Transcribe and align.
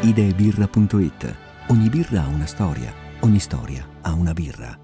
ideebirra.it. 0.00 1.34
Ogni 1.68 1.88
birra 1.88 2.22
ha 2.22 2.26
una 2.26 2.46
storia, 2.46 2.92
ogni 3.20 3.38
storia 3.38 3.84
ha 4.02 4.12
una 4.12 4.32
birra. 4.32 4.78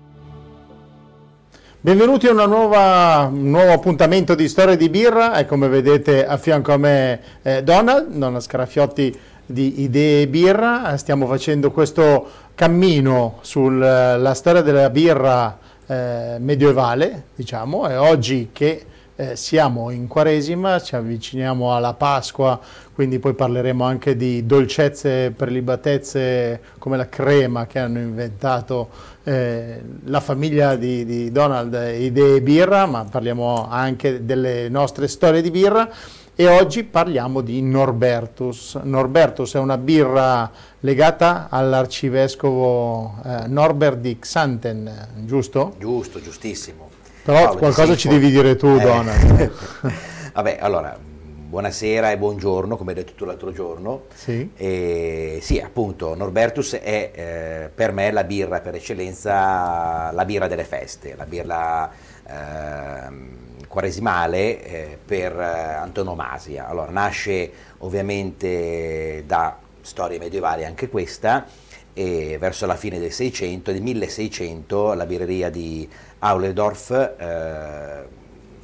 Benvenuti 1.81 2.27
a 2.29 2.33
nuova, 2.33 3.29
un 3.30 3.51
nuovo 3.51 3.72
appuntamento 3.72 4.35
di 4.35 4.48
Storia 4.48 4.77
di 4.77 4.88
Birra 4.88 5.37
e 5.37 5.46
come 5.46 5.69
vedete 5.69 6.25
a 6.25 6.37
fianco 6.37 6.72
a 6.72 6.77
me 6.77 7.21
eh, 7.43 7.62
Donald, 7.62 8.09
Donald 8.09 8.43
Scaraffiotti 8.43 9.19
di 9.45 9.83
Idee 9.83 10.29
Birra. 10.29 10.97
Stiamo 10.97 11.26
facendo 11.26 11.71
questo 11.72 12.26
cammino 12.54 13.38
sulla 13.42 14.33
storia 14.35 14.63
della 14.63 14.90
birra 14.90 15.58
eh, 15.87 16.37
medievale, 16.38 17.24
diciamo, 17.34 17.88
e 17.88 17.97
oggi 17.97 18.51
che 18.52 18.87
eh, 19.16 19.37
siamo 19.37 19.91
in 19.91 20.06
Quaresima, 20.06 20.80
ci 20.80 20.97
avviciniamo 20.97 21.74
alla 21.74 21.95
Pasqua, 21.95 22.59
quindi 22.95 23.19
poi 23.19 23.34
parleremo 23.34 23.84
anche 23.84 24.16
di 24.16 24.47
dolcezze, 24.47 25.33
prelibatezze 25.33 26.61
come 26.79 26.97
la 26.97 27.09
crema 27.09 27.66
che 27.66 27.79
hanno 27.79 27.98
inventato 27.98 28.88
eh, 29.25 29.80
la 30.05 30.21
famiglia 30.21 30.77
di, 30.77 31.05
di 31.05 31.30
Donald 31.30 31.75
Idee 31.75 32.41
Birra, 32.41 32.87
ma 32.87 33.05
parliamo 33.05 33.69
anche 33.69 34.25
delle 34.25 34.69
nostre 34.69 35.09
storie 35.09 35.43
di 35.43 35.51
birra 35.51 35.88
e 36.35 36.49
oggi 36.49 36.83
parliamo 36.85 37.43
di 37.43 37.60
Norbertus. 37.60 38.77
Norbertus 38.83 39.55
è 39.55 39.59
una 39.59 39.77
birra 39.77 40.51
legata 40.80 41.49
all'arcivescovo 41.51 43.16
eh, 43.24 43.47
Norbert 43.49 43.99
di 43.99 44.19
Xanten, 44.19 45.09
giusto? 45.24 45.74
Giusto, 45.79 46.21
giustissimo. 46.21 47.01
Però 47.25 47.45
Paolo, 47.45 47.59
qualcosa 47.59 47.97
ci 47.97 48.09
devi 48.09 48.31
dire 48.31 48.57
tu, 48.57 48.67
eh. 48.67 48.81
Donald. 48.81 49.53
Vabbè, 50.35 50.59
allora, 50.61 50.99
buonasera 50.99 52.11
e 52.11 52.19
buongiorno, 52.19 52.77
come 52.77 52.91
hai 52.91 52.97
detto 52.97 53.13
tu 53.15 53.25
l'altro 53.25 53.53
giorno. 53.53 54.07
Sì. 54.13 54.51
E, 54.57 55.39
sì, 55.41 55.61
appunto, 55.61 56.16
Norbertus 56.16 56.75
è 56.75 57.11
eh, 57.15 57.71
per 57.73 57.93
me 57.93 58.11
la 58.11 58.25
birra 58.25 58.61
per 58.61 58.74
eccellenza, 58.74 60.11
la 60.11 60.24
birra 60.24 60.49
delle 60.49 60.65
feste, 60.65 61.15
la 61.16 61.24
birra 61.24 61.91
eh, 62.27 63.66
quaresimale 63.68 64.64
eh, 64.64 64.98
per 65.05 65.39
eh, 65.39 65.74
antonomasia. 65.74 66.66
Allora, 66.66 66.91
nasce 66.91 67.52
ovviamente 67.78 69.22
da 69.27 69.58
storie 69.80 70.18
medievali 70.18 70.64
anche 70.64 70.89
questa, 70.89 71.46
e 71.94 72.36
verso 72.38 72.66
la 72.66 72.76
fine 72.76 72.98
del 72.98 73.12
600, 73.12 73.72
del 73.72 73.82
1600, 73.82 74.94
la 74.94 75.06
birreria 75.06 75.50
di 75.50 75.88
Auledorf 76.20 76.90
eh, 76.90 78.20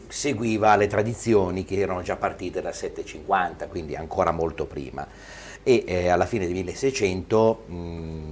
seguiva 0.08 0.76
le 0.76 0.86
tradizioni 0.86 1.64
che 1.64 1.76
erano 1.76 2.02
già 2.02 2.16
partite 2.16 2.62
dal 2.62 2.74
750, 2.74 3.66
quindi 3.66 3.94
ancora 3.94 4.30
molto 4.30 4.66
prima. 4.66 5.06
E 5.62 5.84
eh, 5.86 6.08
alla 6.08 6.26
fine 6.26 6.46
del 6.46 6.54
1600 6.54 7.64
mh, 7.66 8.22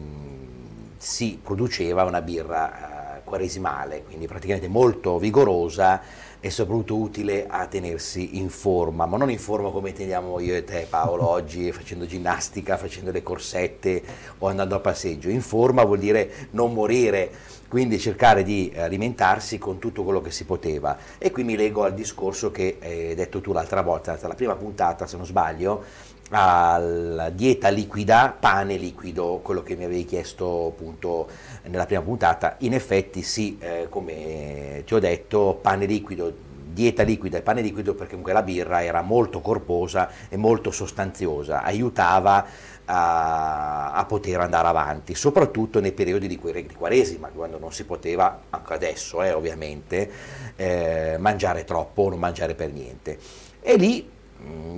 si 0.97 1.39
produceva 1.43 2.05
una 2.05 2.23
birra 2.23 2.73
eh, 2.73 2.96
quaresimale, 3.27 4.05
quindi 4.05 4.27
praticamente 4.27 4.69
molto 4.69 5.19
vigorosa 5.19 6.01
e 6.41 6.51
soprattutto 6.51 6.97
utile 6.97 7.47
a 7.49 7.67
tenersi 7.67 8.39
in 8.39 8.49
forma, 8.49 9.05
ma 9.05 9.17
non 9.17 9.31
in 9.31 9.39
forma 9.39 9.71
come 9.71 9.93
teniamo 9.93 10.39
io 10.39 10.55
e 10.55 10.63
te 10.65 10.87
Paolo 10.89 11.27
oggi 11.29 11.73
facendo 11.73 12.07
ginnastica, 12.07 12.77
facendo 12.77 13.11
le 13.11 13.23
corsette 13.23 14.03
o 14.39 14.47
andando 14.47 14.77
a 14.77 14.81
passeggio, 14.81 15.29
in 15.29 15.43
forma 15.43 15.83
vuol 15.85 15.99
dire 15.99 16.49
non 16.53 16.73
morire, 16.73 17.31
quindi 17.69 17.99
cercare 17.99 18.45
di 18.45 18.73
alimentarsi 18.77 19.59
con 19.59 19.79
tutto 19.81 20.05
quello 20.05 20.21
che 20.21 20.31
si 20.31 20.45
poteva. 20.45 20.97
E 21.19 21.33
qui 21.33 21.43
mi 21.43 21.57
leggo 21.57 21.83
al 21.83 21.95
discorso 21.95 22.53
che 22.53 22.79
hai 22.81 23.15
detto 23.17 23.41
tu 23.41 23.53
l'altra 23.53 23.83
volta, 23.83 24.17
la 24.23 24.35
prima 24.35 24.55
puntata 24.55 25.07
se 25.07 25.17
non 25.17 25.27
sbaglio, 25.27 26.15
alla 26.31 27.31
dieta 27.31 27.69
liquida, 27.69 28.35
pane 28.39 28.77
liquido, 28.77 29.41
quello 29.43 29.63
che 29.63 29.77
mi 29.77 29.85
avevi 29.85 30.05
chiesto 30.05 30.67
appunto 30.67 31.29
nella 31.65 31.87
prima 31.87 32.03
puntata, 32.03 32.57
in 32.59 32.75
effetti 32.75 33.23
sì, 33.23 33.57
eh, 33.61 33.87
come 33.89 34.83
ti 34.85 34.95
ho 34.95 34.99
detto, 34.99 35.59
pane 35.61 35.87
liquido, 35.87 36.33
dieta 36.77 37.05
liquida 37.05 37.39
e 37.39 37.43
pane 37.43 37.63
liquido 37.63 37.95
perché 37.95 38.11
comunque 38.11 38.33
la 38.33 38.43
birra 38.43 38.83
era 38.83 39.01
molto 39.03 39.41
corposa 39.41 40.11
e 40.29 40.37
molto 40.37 40.71
sostanziosa, 40.71 41.63
aiutava 41.63 42.45
a, 42.85 43.93
a 43.93 44.05
poter 44.05 44.41
andare 44.41 44.69
avanti, 44.69 45.15
soprattutto 45.15 45.81
nei 45.81 45.93
periodi 45.93 46.27
di, 46.27 46.39
di 46.39 46.75
quaresima, 46.75 47.29
quando 47.29 47.59
non 47.59 47.73
si 47.73 47.85
poteva, 47.85 48.43
anche 48.51 48.75
adesso 48.75 49.23
eh, 49.23 49.33
ovviamente, 49.33 50.11
eh, 50.57 51.17
mangiare 51.19 51.65
troppo 51.65 52.03
o 52.03 52.09
non 52.11 52.19
mangiare 52.19 52.55
per 52.55 52.73
niente. 52.73 53.19
E 53.63 53.77
lì 53.77 54.15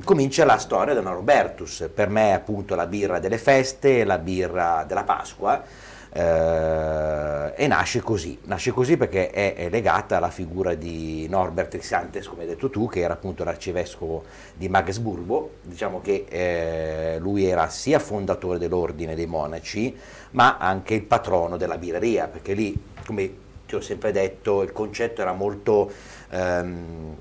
comincia 0.04 0.44
la 0.44 0.58
storia 0.58 0.94
del 0.94 1.02
Norbertus, 1.02 1.90
per 1.92 2.08
me 2.08 2.32
appunto 2.32 2.74
la 2.74 2.86
birra 2.86 3.18
delle 3.18 3.38
feste, 3.38 4.04
la 4.04 4.18
birra 4.18 4.84
della 4.86 5.04
Pasqua, 5.04 5.62
eh, 6.10 7.52
e 7.54 7.66
nasce 7.66 8.00
così, 8.00 8.38
nasce 8.44 8.70
così 8.72 8.96
perché 8.96 9.30
è, 9.30 9.54
è, 9.54 9.68
legata 9.68 10.16
alla 10.16 10.30
figura 10.30 10.74
di 10.74 11.26
Norbert 11.28 11.76
Xantes, 11.76 12.26
come 12.26 12.42
hai 12.42 12.48
detto 12.48 12.70
tu, 12.70 12.88
che 12.88 13.00
era 13.00 13.14
appunto 13.14 13.44
l'arcivescovo 13.44 14.24
di 14.54 14.68
Magdeburgo, 14.68 15.56
diciamo 15.62 16.00
che 16.00 16.24
eh, 16.28 17.18
lui 17.18 17.44
era 17.44 17.68
sia 17.68 17.98
fondatore 17.98 18.58
dell'ordine 18.58 19.14
dei 19.14 19.26
monaci, 19.26 19.94
ma 20.30 20.56
anche 20.58 20.94
il 20.94 21.02
patrono 21.02 21.56
della 21.56 21.76
birreria, 21.76 22.28
perché 22.28 22.54
lì, 22.54 22.74
come 23.04 23.46
ti 23.66 23.74
ho 23.74 23.80
sempre 23.80 24.12
detto, 24.12 24.62
il 24.62 24.72
concetto 24.72 25.20
era 25.20 25.32
molto... 25.32 25.90
Ehm, 26.30 27.16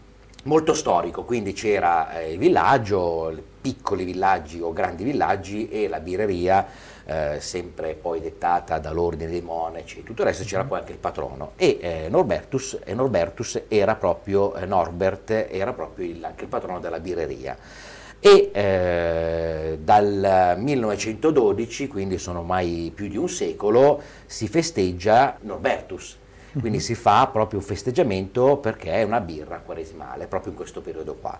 molto 0.48 0.74
storico, 0.74 1.24
quindi 1.24 1.52
c'era 1.52 2.20
eh, 2.20 2.32
il 2.32 2.40
villaggio, 2.40 3.36
piccoli 3.62 4.06
villaggi 4.06 4.62
o 4.62 4.72
grandi 4.72 5.04
villaggi 5.04 5.70
e 5.70 5.90
la 5.90 6.00
birreria, 6.00 6.66
eh, 7.06 7.38
sempre 7.40 7.94
poi 7.94 8.22
dettata 8.22 8.80
dall'ordine 8.80 9.30
dei 9.30 9.42
monaci, 9.42 10.04
tutto 10.04 10.22
il 10.22 10.30
resto 10.30 10.46
c'era 10.46 10.64
poi 10.64 10.80
anche 10.80 10.94
il 10.94 10.98
patrono. 10.98 11.52
E 11.58 11.78
eh, 11.82 12.08
Norbertus, 12.10 12.80
e 12.84 12.94
Norbertus 12.94 13.64
era 13.68 13.96
proprio, 13.96 14.56
eh, 14.56 14.66
Norbert 14.66 15.48
era 15.52 15.74
proprio 15.74 16.08
il, 16.08 16.24
anche 16.24 16.46
il 16.46 16.50
patrono 16.50 16.80
della 16.80 17.00
birreria. 17.00 17.58
E 18.20 18.50
eh, 18.52 19.80
dal 19.84 20.56
1912, 20.58 21.88
quindi 21.88 22.18
sono 22.18 22.40
ormai 22.40 22.92
più 22.96 23.08
di 23.10 23.18
un 23.18 23.30
secolo, 23.30 24.02
si 24.26 24.48
festeggia 24.48 25.38
Norbertus, 25.42 26.18
quindi 26.60 26.80
si 26.80 26.96
fa 26.96 27.28
proprio 27.32 27.60
un 27.60 27.66
festeggiamento 27.66 28.58
perché 28.58 28.92
è 28.92 29.04
una 29.04 29.20
birra 29.20 29.60
quaresimale, 29.60 30.28
proprio 30.28 30.52
in 30.52 30.58
questo 30.58 30.82
periodo 30.82 31.16
qua. 31.16 31.40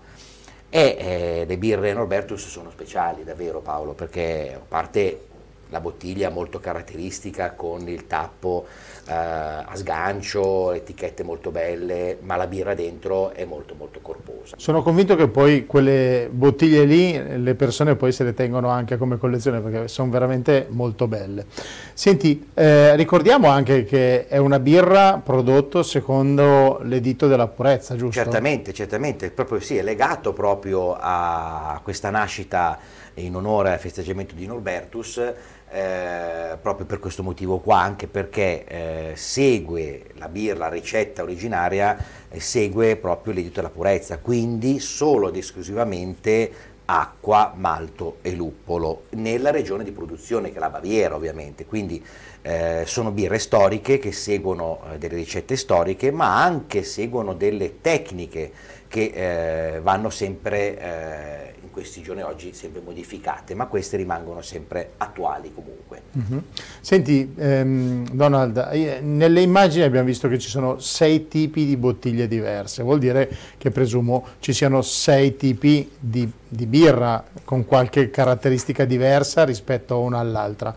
E 0.70 0.98
eh, 1.00 1.46
le 1.48 1.58
birre 1.58 1.94
Norbertus 1.94 2.48
sono 2.48 2.70
speciali 2.72 3.24
davvero 3.24 3.60
Paolo, 3.60 3.94
perché 3.94 4.54
a 4.56 4.66
parte 4.68 5.27
la 5.70 5.80
bottiglia 5.80 6.30
molto 6.30 6.60
caratteristica 6.60 7.52
con 7.52 7.88
il 7.88 8.08
tappo 8.08 8.66
eh, 9.08 9.14
a 9.14 9.72
sgancio, 9.74 10.72
etichette 10.72 11.24
molto 11.24 11.52
belle, 11.52 12.18
ma 12.22 12.36
la 12.36 12.48
birra 12.48 12.74
dentro 12.74 13.32
è 13.32 13.46
molto 13.46 13.76
molto 13.76 14.00
corposa. 14.02 14.56
Sono 14.58 14.82
convinto 14.82 15.16
che 15.16 15.28
poi 15.28 15.66
quelle 15.66 16.30
bottiglie 16.32 16.84
lì 16.86 17.42
le 17.42 17.56
persone 17.56 17.96
poi 17.96 18.12
se 18.12 18.24
le 18.24 18.34
tengono 18.34 18.70
anche 18.70 18.98
come 18.98 19.18
collezione 19.18 19.60
perché 19.62 19.88
sono 19.88 20.10
veramente 20.10 20.68
molto 20.70 21.08
belle. 21.08 21.46
Senti, 21.94 22.50
eh, 22.54 22.96
ricordiamo 22.96 23.48
anche 23.48 23.84
che 23.84 24.28
è 24.28 24.38
una 24.38 24.60
birra 24.60 25.22
prodotto 25.24 25.84
secondo 25.84 26.80
l'editto 26.84 27.28
della 27.28 27.48
purezza, 27.48 27.96
giusto? 27.96 28.22
Certamente, 28.22 28.74
certamente, 28.74 29.32
proprio 29.32 29.60
sì, 29.60 29.78
è 29.78 29.84
legato 29.84 30.34
proprio 30.34 30.96
a 31.00 31.80
questa 31.84 32.10
nascita 32.10 32.78
in 33.16 33.36
onore 33.36 33.72
al 33.72 33.80
festeggiamento 33.80 34.36
di 34.36 34.46
Norbertus 34.46 35.22
eh, 35.70 36.58
proprio 36.62 36.86
per 36.86 37.00
questo 37.00 37.24
motivo 37.24 37.60
qua, 37.60 37.80
anche 37.80 38.08
perché 38.08 38.64
eh, 38.66 39.12
segue 39.16 40.06
la 40.14 40.30
birra, 40.30 40.60
la 40.60 40.70
ricetta 40.70 41.24
originaria, 41.24 41.98
eh, 42.30 42.40
segue 42.40 42.96
proprio 42.96 43.34
l'edito 43.34 43.56
della 43.56 43.70
purezza, 43.70 44.18
quindi 44.20 44.80
solo 44.80 45.30
ed 45.30 45.36
esclusivamente 45.36 46.76
acqua, 46.86 47.52
malto 47.54 48.20
e 48.22 48.32
luppolo, 48.32 49.08
nella 49.10 49.52
regione 49.52 49.84
di 49.84 49.92
produzione 49.92 50.52
che 50.52 50.56
è 50.56 50.60
la 50.60 50.70
Baviera 50.70 51.16
ovviamente, 51.16 51.66
quindi 51.66 52.02
eh, 52.44 52.84
sono 52.86 53.12
birre 53.12 53.40
storiche 53.40 54.00
che 54.00 54.14
seguono 54.14 54.80
eh, 54.94 54.98
delle 54.98 55.16
ricette 55.16 55.58
storiche 55.58 56.12
ma 56.12 56.42
anche 56.42 56.84
seguono 56.84 57.34
delle 57.34 57.82
tecniche 57.82 58.52
che 58.88 59.82
vanno 59.84 60.10
sempre 60.10 61.56
questi 61.78 62.02
giorni 62.02 62.24
oggi 62.24 62.54
sempre 62.54 62.82
modificate, 62.84 63.54
ma 63.54 63.68
queste 63.68 63.98
rimangono 63.98 64.42
sempre 64.42 64.94
attuali 64.98 65.52
comunque. 65.54 66.02
Mm-hmm. 66.18 66.40
Senti 66.82 67.34
ehm, 67.38 68.10
Donald, 68.14 68.58
nelle 69.04 69.42
immagini 69.42 69.84
abbiamo 69.84 70.08
visto 70.08 70.28
che 70.28 70.40
ci 70.40 70.50
sono 70.50 70.80
sei 70.80 71.28
tipi 71.28 71.66
di 71.66 71.78
bottiglie 71.78 72.28
diverse, 72.28 72.82
vuol 72.82 72.98
dire 72.98 73.30
che 73.60 73.70
presumo 73.70 74.26
ci 74.40 74.54
siano 74.54 74.82
sei 74.82 75.36
tipi 75.36 75.88
di, 76.00 76.28
di 76.48 76.66
birra 76.66 77.24
con 77.44 77.64
qualche 77.66 78.10
caratteristica 78.10 78.84
diversa 78.84 79.46
rispetto 79.46 79.94
a 79.94 79.98
una 79.98 80.18
all'altra. 80.18 80.74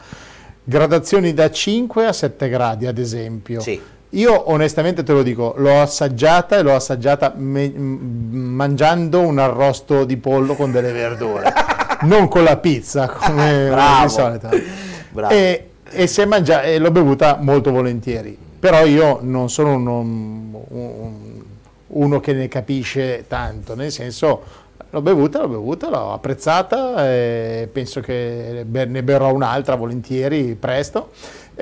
Gradazioni 0.62 1.32
da 1.32 1.50
5 1.50 2.06
a 2.06 2.12
7 2.12 2.48
gradi 2.50 2.86
ad 2.86 2.98
esempio. 2.98 3.60
Sì 3.60 3.80
io 4.10 4.50
onestamente 4.50 5.02
te 5.02 5.12
lo 5.12 5.22
dico, 5.22 5.54
l'ho 5.56 5.80
assaggiata 5.80 6.56
e 6.56 6.62
l'ho 6.62 6.74
assaggiata 6.74 7.32
me- 7.36 7.72
mangiando 7.72 9.20
un 9.20 9.38
arrosto 9.38 10.04
di 10.04 10.16
pollo 10.16 10.54
con 10.54 10.72
delle 10.72 10.92
verdure. 10.92 11.52
non 12.02 12.28
con 12.28 12.44
la 12.44 12.56
pizza 12.56 13.08
come 13.08 13.70
di 14.02 14.08
solito. 14.08 14.48
E, 15.28 15.70
e, 15.90 16.26
mangiato, 16.26 16.66
e 16.66 16.78
l'ho 16.78 16.90
bevuta 16.90 17.38
molto 17.40 17.70
volentieri. 17.70 18.36
Però 18.58 18.84
io 18.84 19.18
non 19.22 19.48
sono 19.48 19.74
uno, 19.74 19.98
un, 20.00 21.42
uno 21.86 22.20
che 22.20 22.32
ne 22.32 22.48
capisce 22.48 23.24
tanto, 23.26 23.74
nel 23.74 23.90
senso 23.90 24.42
l'ho 24.90 25.00
bevuta, 25.00 25.40
l'ho 25.40 25.48
bevuta, 25.48 25.88
l'ho 25.88 26.12
apprezzata 26.12 27.08
e 27.08 27.68
penso 27.72 28.00
che 28.00 28.64
ne 28.68 29.02
berrò 29.02 29.32
un'altra 29.32 29.76
volentieri 29.76 30.54
presto. 30.54 31.10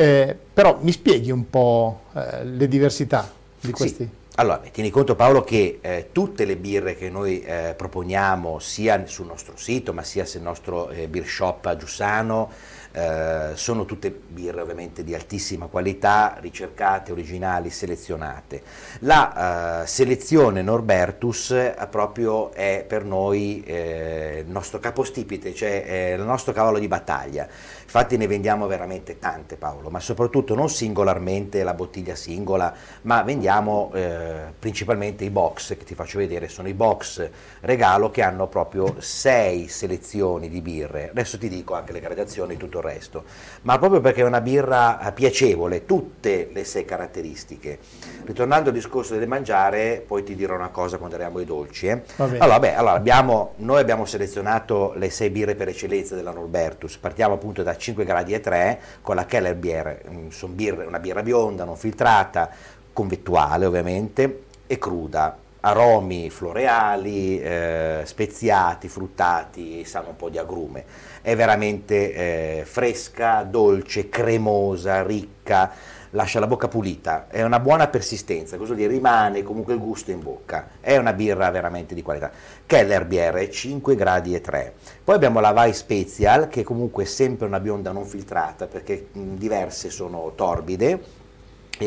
Eh, 0.00 0.36
però 0.54 0.78
mi 0.80 0.92
spieghi 0.92 1.32
un 1.32 1.50
po' 1.50 2.02
eh, 2.14 2.44
le 2.44 2.68
diversità 2.68 3.28
di 3.58 3.72
questi? 3.72 4.04
Sì. 4.04 4.16
Allora, 4.36 4.62
tieni 4.70 4.90
conto 4.90 5.16
Paolo 5.16 5.42
che 5.42 5.80
eh, 5.80 6.10
tutte 6.12 6.44
le 6.44 6.54
birre 6.54 6.94
che 6.94 7.10
noi 7.10 7.42
eh, 7.42 7.74
proponiamo 7.76 8.60
sia 8.60 9.04
sul 9.08 9.26
nostro 9.26 9.56
sito 9.56 9.92
ma 9.92 10.04
sia 10.04 10.24
sul 10.24 10.42
nostro 10.42 10.88
eh, 10.90 11.08
beer 11.08 11.26
shop 11.26 11.66
a 11.66 11.76
Giussano 11.76 12.48
eh, 12.92 13.50
sono 13.54 13.84
tutte 13.84 14.10
birre 14.10 14.60
ovviamente 14.60 15.04
di 15.04 15.14
altissima 15.14 15.66
qualità, 15.66 16.36
ricercate, 16.40 17.12
originali, 17.12 17.70
selezionate. 17.70 18.62
La 19.00 19.82
uh, 19.82 19.86
selezione 19.86 20.62
Norbertus 20.62 21.50
eh, 21.50 21.74
proprio 21.90 22.52
è 22.52 22.84
per 22.86 23.04
noi 23.04 23.62
eh, 23.64 24.42
il 24.44 24.50
nostro 24.50 24.78
capostipite, 24.78 25.54
cioè 25.54 26.14
il 26.16 26.22
nostro 26.22 26.52
cavallo 26.52 26.78
di 26.78 26.88
battaglia. 26.88 27.46
Infatti 27.88 28.18
ne 28.18 28.26
vendiamo 28.26 28.66
veramente 28.66 29.18
tante 29.18 29.56
Paolo, 29.56 29.88
ma 29.88 29.98
soprattutto 29.98 30.54
non 30.54 30.68
singolarmente 30.68 31.62
la 31.62 31.72
bottiglia 31.72 32.14
singola, 32.14 32.74
ma 33.02 33.22
vendiamo 33.22 33.90
eh, 33.94 34.52
principalmente 34.58 35.24
i 35.24 35.30
box 35.30 35.76
che 35.76 35.84
ti 35.84 35.94
faccio 35.94 36.18
vedere, 36.18 36.48
sono 36.48 36.68
i 36.68 36.74
box 36.74 37.30
regalo 37.60 38.10
che 38.10 38.22
hanno 38.22 38.46
proprio 38.46 38.96
sei 38.98 39.68
selezioni 39.68 40.50
di 40.50 40.60
birre. 40.60 41.08
Adesso 41.10 41.38
ti 41.38 41.48
dico 41.48 41.74
anche 41.74 41.92
le 41.92 42.00
gradazioni, 42.00 42.58
tutto 42.58 42.77
il 42.78 42.84
resto, 42.84 43.24
ma 43.62 43.78
proprio 43.78 44.00
perché 44.00 44.22
è 44.22 44.24
una 44.24 44.40
birra 44.40 45.00
eh, 45.00 45.12
piacevole, 45.12 45.84
tutte 45.84 46.50
le 46.52 46.64
sei 46.64 46.84
caratteristiche. 46.84 47.78
Ritornando 48.24 48.68
al 48.68 48.74
discorso 48.74 49.16
del 49.16 49.28
mangiare, 49.28 50.02
poi 50.06 50.22
ti 50.22 50.34
dirò 50.34 50.54
una 50.54 50.68
cosa 50.68 50.98
quando 50.98 51.16
arriviamo 51.16 51.38
ai 51.38 51.44
dolci. 51.44 51.86
Eh. 51.88 52.02
Allora, 52.16 52.58
beh, 52.58 52.74
allora 52.74 52.94
abbiamo, 52.94 53.54
noi 53.56 53.80
abbiamo 53.80 54.04
selezionato 54.04 54.92
le 54.96 55.10
sei 55.10 55.30
birre 55.30 55.54
per 55.54 55.68
eccellenza 55.68 56.14
della 56.14 56.32
Norbertus, 56.32 56.96
partiamo 56.98 57.34
appunto 57.34 57.62
da 57.62 57.76
5 57.76 58.04
gradi 58.04 58.34
e 58.34 58.40
3 58.40 58.80
con 59.02 59.16
la 59.16 59.24
Keller 59.24 59.56
Bier, 59.56 60.02
mm, 60.10 60.28
sono 60.28 60.52
birre, 60.52 60.84
una 60.84 60.98
birra 60.98 61.22
bionda, 61.22 61.64
non 61.64 61.76
filtrata, 61.76 62.50
convettuale 62.92 63.64
ovviamente, 63.66 64.42
e 64.66 64.78
cruda 64.78 65.46
aromi 65.60 66.30
floreali, 66.30 67.40
eh, 67.40 68.02
speziati, 68.04 68.88
fruttati, 68.88 69.84
sanno 69.84 70.10
un 70.10 70.16
po' 70.16 70.28
di 70.28 70.38
agrume. 70.38 70.84
È 71.20 71.34
veramente 71.34 72.12
eh, 72.60 72.64
fresca, 72.64 73.42
dolce, 73.42 74.08
cremosa, 74.08 75.02
ricca, 75.02 75.72
lascia 76.10 76.40
la 76.40 76.46
bocca 76.46 76.68
pulita, 76.68 77.26
è 77.28 77.42
una 77.42 77.60
buona 77.60 77.88
persistenza, 77.88 78.56
cosa 78.56 78.72
vuol 78.72 78.78
dire? 78.78 78.92
Rimane 78.92 79.42
comunque 79.42 79.74
il 79.74 79.80
gusto 79.80 80.10
in 80.10 80.22
bocca, 80.22 80.68
è 80.80 80.96
una 80.96 81.12
birra 81.12 81.50
veramente 81.50 81.94
di 81.94 82.02
qualità. 82.02 82.30
Keller 82.64 83.04
Biere, 83.04 83.50
5 83.50 83.94
gradi 83.94 84.34
e 84.34 84.40
3. 84.40 84.74
Poi 85.04 85.14
abbiamo 85.14 85.40
la 85.40 85.52
Vai 85.52 85.72
Special, 85.72 86.48
che 86.48 86.62
comunque 86.62 87.04
è 87.04 87.06
sempre 87.06 87.46
una 87.46 87.60
bionda 87.60 87.92
non 87.92 88.04
filtrata, 88.06 88.66
perché 88.66 89.08
mh, 89.12 89.34
diverse 89.34 89.90
sono 89.90 90.32
torbide, 90.34 91.17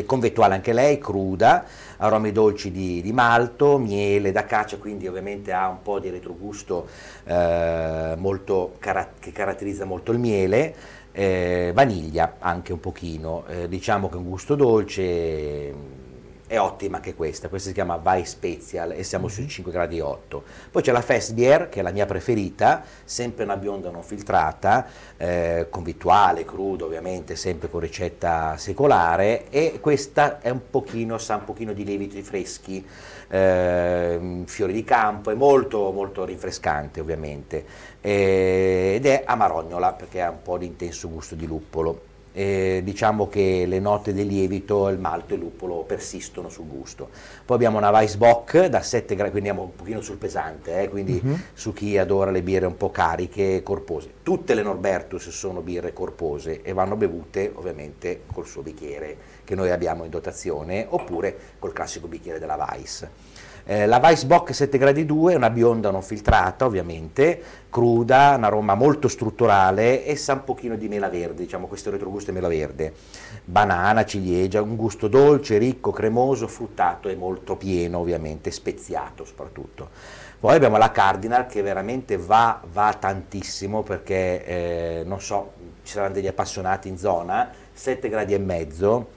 convettuale 0.05 0.55
anche 0.55 0.73
lei, 0.73 0.97
cruda, 0.97 1.65
aromi 1.97 2.31
dolci 2.31 2.71
di, 2.71 3.01
di 3.01 3.11
malto, 3.11 3.77
miele 3.77 4.31
da 4.31 4.45
caccia, 4.45 4.77
quindi 4.77 5.07
ovviamente 5.07 5.51
ha 5.51 5.67
un 5.67 5.81
po' 5.81 5.99
di 5.99 6.09
retrogusto 6.09 6.87
eh, 7.25 8.15
molto, 8.17 8.77
che 8.79 9.31
caratterizza 9.31 9.85
molto 9.85 10.11
il 10.11 10.19
miele, 10.19 10.75
eh, 11.11 11.71
vaniglia 11.73 12.35
anche 12.39 12.73
un 12.73 12.79
pochino, 12.79 13.45
eh, 13.47 13.67
diciamo 13.67 14.09
che 14.09 14.17
un 14.17 14.23
gusto 14.23 14.55
dolce, 14.55 15.73
è 16.51 16.59
ottima 16.59 16.97
anche 16.97 17.15
questa, 17.15 17.47
questa 17.47 17.69
si 17.69 17.73
chiama 17.73 17.95
Vai 17.95 18.25
Special 18.25 18.91
e 18.91 19.03
siamo 19.03 19.29
sui 19.29 19.47
5 19.47 19.71
gradi 19.71 20.01
8. 20.01 20.43
Poi 20.69 20.81
c'è 20.81 20.91
la 20.91 21.01
Fest 21.01 21.31
Beer 21.31 21.69
che 21.69 21.79
è 21.79 21.81
la 21.81 21.91
mia 21.91 22.05
preferita, 22.05 22.83
sempre 23.05 23.45
una 23.45 23.55
bionda 23.55 23.89
non 23.89 24.03
filtrata, 24.03 24.85
eh, 25.15 25.67
convittuale, 25.69 26.43
crudo 26.43 26.87
ovviamente, 26.87 27.37
sempre 27.37 27.69
con 27.69 27.79
ricetta 27.79 28.57
secolare 28.57 29.49
e 29.49 29.79
questa 29.79 30.41
è 30.41 30.49
un 30.49 30.69
pochino, 30.69 31.17
sa 31.17 31.35
un 31.35 31.45
pochino 31.45 31.71
di 31.71 31.85
lieviti 31.85 32.21
freschi, 32.21 32.85
eh, 33.29 34.43
fiori 34.45 34.73
di 34.73 34.83
campo, 34.83 35.31
è 35.31 35.35
molto 35.35 35.89
molto 35.93 36.25
rinfrescante 36.25 36.99
ovviamente 36.99 37.65
eh, 38.01 38.91
ed 38.95 39.05
è 39.05 39.23
amarognola 39.25 39.93
perché 39.93 40.21
ha 40.21 40.31
un 40.31 40.41
po' 40.41 40.57
di 40.57 40.65
intenso 40.65 41.07
gusto 41.07 41.33
di 41.33 41.47
luppolo 41.47 42.09
eh, 42.33 42.81
diciamo 42.83 43.27
che 43.27 43.65
le 43.67 43.79
note 43.79 44.13
del 44.13 44.27
lievito, 44.27 44.87
il 44.89 44.99
malto 44.99 45.33
e 45.33 45.37
il 45.37 45.43
luppolo 45.43 45.83
persistono 45.83 46.49
sul 46.49 46.67
gusto. 46.67 47.09
Poi 47.45 47.55
abbiamo 47.55 47.77
una 47.77 47.89
Weissbock 47.89 48.65
da 48.65 48.81
7 48.81 49.15
gradi, 49.15 49.31
quindi 49.31 49.49
andiamo 49.49 49.69
un 49.69 49.75
pochino 49.75 50.01
sul 50.01 50.17
pesante, 50.17 50.81
eh, 50.81 50.89
quindi 50.89 51.21
uh-huh. 51.23 51.37
su 51.53 51.73
chi 51.73 51.97
adora 51.97 52.31
le 52.31 52.41
birre 52.41 52.65
un 52.65 52.77
po' 52.77 52.91
cariche 52.91 53.57
e 53.57 53.63
corpose. 53.63 54.09
Tutte 54.23 54.53
le 54.53 54.63
Norbertus 54.63 55.29
sono 55.29 55.61
birre 55.61 55.93
corpose 55.93 56.61
e 56.61 56.73
vanno 56.73 56.95
bevute 56.95 57.51
ovviamente 57.53 58.21
col 58.31 58.45
suo 58.45 58.61
bicchiere 58.61 59.17
che 59.43 59.55
noi 59.55 59.71
abbiamo 59.71 60.03
in 60.03 60.09
dotazione 60.09 60.85
oppure 60.87 61.35
col 61.59 61.73
classico 61.73 62.07
bicchiere 62.07 62.39
della 62.39 62.55
Weiss. 62.55 63.07
Eh, 63.63 63.85
la 63.85 63.99
Weissbock 64.01 64.53
7 64.53 64.77
gradi 64.77 65.05
2 65.05 65.33
è 65.33 65.35
una 65.35 65.49
bionda 65.49 65.91
non 65.91 66.01
filtrata 66.01 66.65
ovviamente, 66.65 67.41
cruda, 67.69 68.33
un 68.35 68.43
aroma 68.43 68.75
molto 68.75 69.07
strutturale 69.07 70.03
e 70.05 70.15
sa 70.15 70.33
un 70.33 70.43
pochino 70.43 70.75
di 70.75 70.87
mela 70.87 71.09
verde, 71.09 71.43
diciamo 71.43 71.67
questo 71.67 71.91
retrogusto 71.91 72.20
è 72.29 72.33
mela 72.33 72.47
verde, 72.47 72.93
banana, 73.43 74.05
ciliegia, 74.05 74.61
un 74.61 74.75
gusto 74.75 75.07
dolce, 75.07 75.57
ricco, 75.57 75.91
cremoso, 75.91 76.47
fruttato 76.47 77.09
e 77.09 77.15
molto 77.15 77.55
pieno 77.55 77.97
ovviamente, 77.97 78.51
speziato 78.51 79.25
soprattutto. 79.25 79.89
Poi 80.39 80.55
abbiamo 80.55 80.77
la 80.77 80.91
Cardinal 80.91 81.47
che 81.47 81.61
veramente 81.61 82.17
va, 82.17 82.61
va 82.71 82.95
tantissimo 82.99 83.83
perché 83.83 84.45
eh, 84.45 85.03
non 85.05 85.21
so, 85.21 85.53
ci 85.83 85.93
saranno 85.93 86.13
degli 86.13 86.27
appassionati 86.27 86.87
in 86.87 86.97
zona, 86.97 87.49
7 87.73 88.09
gradi 88.09 88.33
e 88.33 88.39
mezzo, 88.39 89.09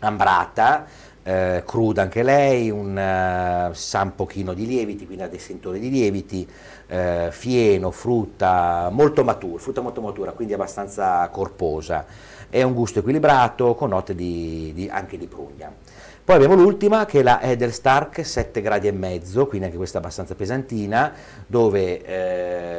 ambrata, 0.00 0.86
eh, 1.22 1.64
cruda 1.66 2.02
anche 2.02 2.22
lei, 2.22 2.70
un 2.70 2.90
uh, 2.92 3.74
sa 3.74 4.02
un 4.02 4.14
pochino 4.14 4.54
di 4.54 4.64
lieviti, 4.64 5.06
quindi 5.06 5.24
ha 5.24 5.28
dei 5.28 5.40
sentori 5.40 5.80
di 5.80 5.90
lieviti, 5.90 6.48
eh, 6.86 7.30
fieno, 7.32 7.90
frutta 7.90 8.90
molto 8.92 9.24
matura, 9.24 9.60
frutta 9.60 9.80
molto 9.80 10.00
matura, 10.00 10.30
quindi 10.30 10.54
abbastanza 10.54 11.28
corposa. 11.28 12.06
È 12.48 12.62
un 12.62 12.74
gusto 12.74 13.00
equilibrato 13.00 13.74
con 13.74 13.90
note 13.90 14.14
di, 14.14 14.72
di, 14.74 14.88
anche 14.88 15.18
di 15.18 15.26
prugna. 15.26 15.72
Poi 16.26 16.34
abbiamo 16.34 16.54
l'ultima 16.54 17.06
che 17.06 17.20
è 17.20 17.22
la 17.22 17.40
Edelstark 17.40 18.26
7 18.26 18.60
gradi 18.60 18.88
e 18.88 18.92
mezzo, 18.92 19.46
quindi 19.46 19.66
anche 19.66 19.78
questa 19.78 19.98
abbastanza 19.98 20.34
pesantina, 20.34 21.12
dove 21.46 22.02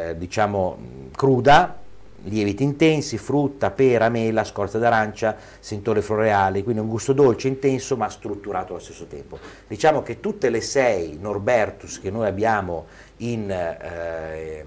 eh, 0.10 0.18
diciamo 0.18 0.78
cruda, 1.16 1.78
lieviti 2.24 2.64
intensi, 2.64 3.18
frutta, 3.18 3.72
pera, 3.72 4.10
mela, 4.10 4.44
scorza 4.44 4.80
d'arancia, 4.80 5.36
sentore 5.60 6.02
floreale, 6.02 6.64
quindi 6.64 6.82
un 6.82 6.90
gusto 6.90 7.14
dolce, 7.14 7.48
intenso 7.48 7.96
ma 7.96 8.10
strutturato 8.10 8.74
allo 8.74 8.82
stesso 8.82 9.06
tempo. 9.06 9.40
Diciamo 9.68 10.02
che 10.02 10.20
tutte 10.20 10.50
le 10.50 10.62
sei 10.62 11.18
Norbertus 11.20 12.02
che 12.02 12.12
noi 12.12 12.28
abbiamo 12.28 12.86
in, 13.18 13.50
eh, 13.50 14.66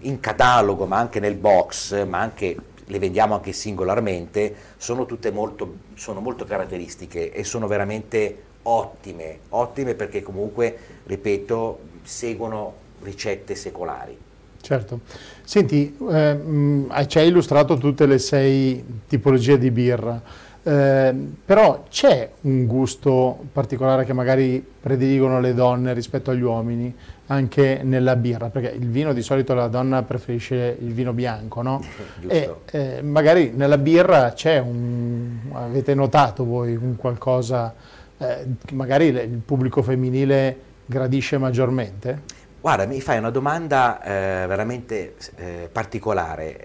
in 0.00 0.20
catalogo, 0.20 0.86
ma 0.86 0.98
anche 0.98 1.20
nel 1.20 1.36
box, 1.36 2.04
ma 2.06 2.18
anche 2.18 2.56
le 2.86 2.98
vendiamo 2.98 3.34
anche 3.34 3.52
singolarmente, 3.52 4.54
sono 4.76 5.06
tutte 5.06 5.30
molto, 5.30 5.74
sono 5.94 6.20
molto 6.20 6.44
caratteristiche 6.44 7.32
e 7.32 7.44
sono 7.44 7.66
veramente 7.66 8.42
ottime, 8.62 9.38
ottime 9.50 9.94
perché 9.94 10.22
comunque, 10.22 10.76
ripeto, 11.04 11.78
seguono 12.02 12.74
ricette 13.02 13.54
secolari. 13.54 14.16
Certo. 14.60 15.00
Senti, 15.42 15.94
eh, 16.10 16.34
mh, 16.34 17.06
ci 17.06 17.18
hai 17.18 17.28
illustrato 17.28 17.76
tutte 17.76 18.06
le 18.06 18.18
sei 18.18 18.82
tipologie 19.06 19.58
di 19.58 19.70
birra, 19.70 20.22
eh, 20.66 21.14
però 21.44 21.84
c'è 21.90 22.30
un 22.42 22.64
gusto 22.66 23.38
particolare 23.52 24.06
che 24.06 24.14
magari 24.14 24.64
prediligono 24.80 25.38
le 25.38 25.52
donne 25.52 25.92
rispetto 25.92 26.30
agli 26.30 26.40
uomini 26.40 26.94
anche 27.26 27.80
nella 27.82 28.16
birra, 28.16 28.48
perché 28.48 28.70
il 28.70 28.88
vino 28.88 29.12
di 29.12 29.20
solito 29.20 29.52
la 29.52 29.68
donna 29.68 30.02
preferisce 30.02 30.76
il 30.80 30.92
vino 30.94 31.12
bianco, 31.12 31.60
no? 31.60 31.84
e 32.26 32.54
eh, 32.70 33.02
magari 33.02 33.52
nella 33.54 33.76
birra 33.76 34.32
c'è 34.32 34.58
un, 34.58 35.36
avete 35.52 35.94
notato 35.94 36.44
voi 36.44 36.74
un 36.74 36.96
qualcosa 36.96 37.74
eh, 38.16 38.46
che 38.64 38.74
magari 38.74 39.06
il 39.08 39.42
pubblico 39.44 39.82
femminile 39.82 40.56
gradisce 40.86 41.36
maggiormente? 41.36 42.22
Guarda, 42.58 42.86
mi 42.86 43.02
fai 43.02 43.18
una 43.18 43.28
domanda 43.28 44.02
eh, 44.02 44.46
veramente 44.46 45.16
eh, 45.36 45.68
particolare. 45.70 46.58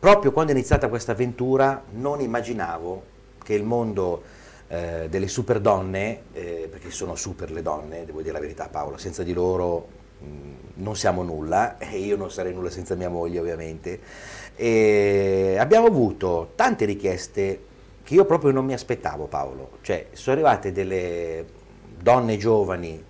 Proprio 0.00 0.32
quando 0.32 0.52
è 0.52 0.54
iniziata 0.54 0.88
questa 0.88 1.12
avventura 1.12 1.82
non 1.90 2.22
immaginavo 2.22 3.02
che 3.44 3.52
il 3.52 3.64
mondo 3.64 4.22
eh, 4.68 5.08
delle 5.10 5.28
super 5.28 5.60
donne, 5.60 6.22
eh, 6.32 6.68
perché 6.70 6.90
sono 6.90 7.16
super 7.16 7.50
le 7.50 7.60
donne, 7.60 8.06
devo 8.06 8.22
dire 8.22 8.32
la 8.32 8.40
verità 8.40 8.68
Paolo, 8.68 8.96
senza 8.96 9.22
di 9.22 9.34
loro 9.34 9.88
non 10.76 10.96
siamo 10.96 11.22
nulla 11.22 11.76
e 11.78 11.98
io 11.98 12.16
non 12.16 12.30
sarei 12.30 12.54
nulla 12.54 12.70
senza 12.70 12.94
mia 12.94 13.10
moglie 13.10 13.40
ovviamente. 13.40 14.00
E 14.56 15.56
abbiamo 15.58 15.88
avuto 15.88 16.52
tante 16.54 16.86
richieste 16.86 17.64
che 18.02 18.14
io 18.14 18.24
proprio 18.24 18.52
non 18.52 18.64
mi 18.64 18.72
aspettavo 18.72 19.26
Paolo, 19.26 19.72
cioè 19.82 20.06
sono 20.12 20.36
arrivate 20.36 20.72
delle 20.72 21.44
donne 21.98 22.38
giovani, 22.38 23.04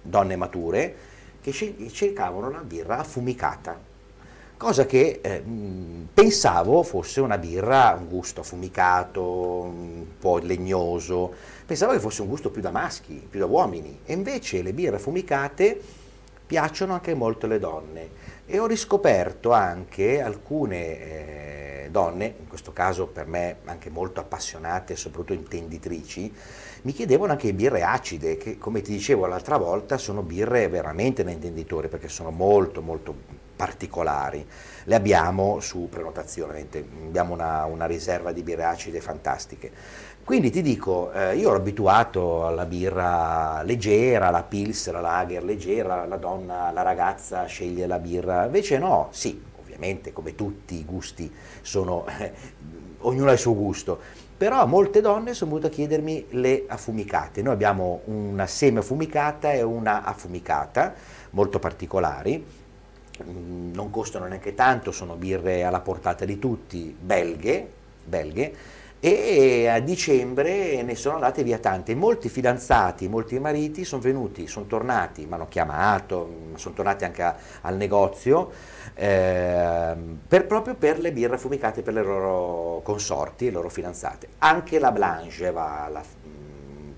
donne 0.00 0.36
mature, 0.36 0.94
che 1.40 1.52
cercavano 1.90 2.46
una 2.46 2.62
birra 2.62 2.98
affumicata, 2.98 3.92
cosa 4.56 4.86
che 4.86 5.20
eh, 5.22 5.42
pensavo 6.12 6.82
fosse 6.82 7.20
una 7.20 7.38
birra, 7.38 7.96
un 7.98 8.08
gusto 8.08 8.40
affumicato, 8.40 9.22
un 9.22 10.06
po' 10.18 10.38
legnoso, 10.38 11.32
pensavo 11.66 11.92
che 11.92 11.98
fosse 11.98 12.22
un 12.22 12.28
gusto 12.28 12.50
più 12.50 12.62
da 12.62 12.70
maschi, 12.70 13.26
più 13.28 13.40
da 13.40 13.46
uomini, 13.46 14.00
e 14.04 14.12
invece 14.12 14.62
le 14.62 14.72
birre 14.72 14.96
affumicate 14.96 15.80
piacciono 16.46 16.92
anche 16.92 17.14
molto 17.14 17.46
alle 17.46 17.58
donne. 17.58 18.32
E 18.46 18.58
ho 18.58 18.66
riscoperto 18.66 19.52
anche 19.52 20.20
alcune 20.20 21.84
eh, 21.84 21.88
donne, 21.90 22.34
in 22.38 22.46
questo 22.46 22.72
caso 22.72 23.06
per 23.06 23.26
me 23.26 23.56
anche 23.64 23.90
molto 23.90 24.20
appassionate 24.20 24.96
soprattutto 24.96 25.32
intenditrici, 25.32 26.32
mi 26.82 26.92
chiedevano 26.92 27.32
anche 27.32 27.54
birre 27.54 27.82
acide, 27.82 28.36
che 28.36 28.58
come 28.58 28.82
ti 28.82 28.92
dicevo 28.92 29.26
l'altra 29.26 29.56
volta 29.56 29.96
sono 29.96 30.22
birre 30.22 30.68
veramente 30.68 31.24
da 31.24 31.30
intenditore 31.30 31.88
perché 31.88 32.08
sono 32.08 32.30
molto 32.30 32.82
molto 32.82 33.42
particolari. 33.54 34.46
Le 34.84 34.94
abbiamo 34.94 35.60
su 35.60 35.88
prenotazione, 35.88 36.66
abbiamo 37.06 37.34
una, 37.34 37.64
una 37.64 37.86
riserva 37.86 38.32
di 38.32 38.42
birre 38.42 38.64
acide 38.64 39.00
fantastiche. 39.00 39.70
Quindi 40.24 40.50
ti 40.50 40.62
dico, 40.62 41.12
eh, 41.12 41.36
io 41.36 41.48
ero 41.48 41.58
abituato 41.58 42.46
alla 42.46 42.64
birra 42.64 43.62
leggera, 43.62 44.30
la 44.30 44.42
pils, 44.42 44.90
la 44.90 45.00
lager 45.00 45.44
leggera, 45.44 46.06
la 46.06 46.16
donna, 46.16 46.70
la 46.70 46.80
ragazza 46.80 47.44
sceglie 47.44 47.86
la 47.86 47.98
birra, 47.98 48.46
invece 48.46 48.78
no, 48.78 49.08
sì, 49.10 49.38
ovviamente 49.60 50.14
come 50.14 50.34
tutti 50.34 50.76
i 50.76 50.84
gusti 50.86 51.30
sono, 51.60 52.06
eh, 52.18 52.32
ognuno 53.00 53.28
ha 53.28 53.32
il 53.32 53.38
suo 53.38 53.54
gusto, 53.54 54.00
però 54.36 54.66
molte 54.66 55.02
donne 55.02 55.34
sono 55.34 55.50
venute 55.50 55.68
a 55.68 55.70
chiedermi 55.70 56.26
le 56.30 56.64
affumicate. 56.68 57.42
Noi 57.42 57.52
abbiamo 57.52 58.00
una 58.06 58.46
semi-affumicata 58.46 59.52
e 59.52 59.60
una 59.62 60.04
affumicata, 60.04 60.94
molto 61.30 61.58
particolari, 61.58 62.44
non 63.22 63.90
costano 63.90 64.26
neanche 64.26 64.54
tanto, 64.54 64.90
sono 64.90 65.14
birre 65.14 65.64
alla 65.64 65.80
portata 65.80 66.24
di 66.24 66.38
tutti, 66.38 66.94
belghe, 66.98 67.68
belghe 68.04 68.82
e 69.04 69.66
a 69.68 69.80
dicembre 69.80 70.80
ne 70.80 70.94
sono 70.94 71.16
andate 71.16 71.42
via 71.42 71.58
tante. 71.58 71.94
Molti 71.94 72.30
fidanzati, 72.30 73.06
molti 73.06 73.38
mariti 73.38 73.84
sono 73.84 74.00
venuti, 74.00 74.46
sono 74.46 74.64
tornati, 74.64 75.26
mi 75.26 75.34
hanno 75.34 75.46
chiamato, 75.46 76.52
sono 76.54 76.74
tornati 76.74 77.04
anche 77.04 77.22
a, 77.22 77.36
al 77.60 77.76
negozio 77.76 78.50
eh, 78.94 79.94
per, 80.26 80.46
proprio 80.46 80.74
per 80.74 81.00
le 81.00 81.12
birre 81.12 81.34
affumicate 81.34 81.82
per 81.82 81.92
le 81.92 82.02
loro 82.02 82.80
consorti, 82.82 83.44
le 83.44 83.50
loro 83.50 83.68
fidanzate. 83.68 84.28
Anche 84.38 84.78
la 84.78 84.90
Blanche 84.90 85.50
va 85.50 85.84
alla, 85.84 86.02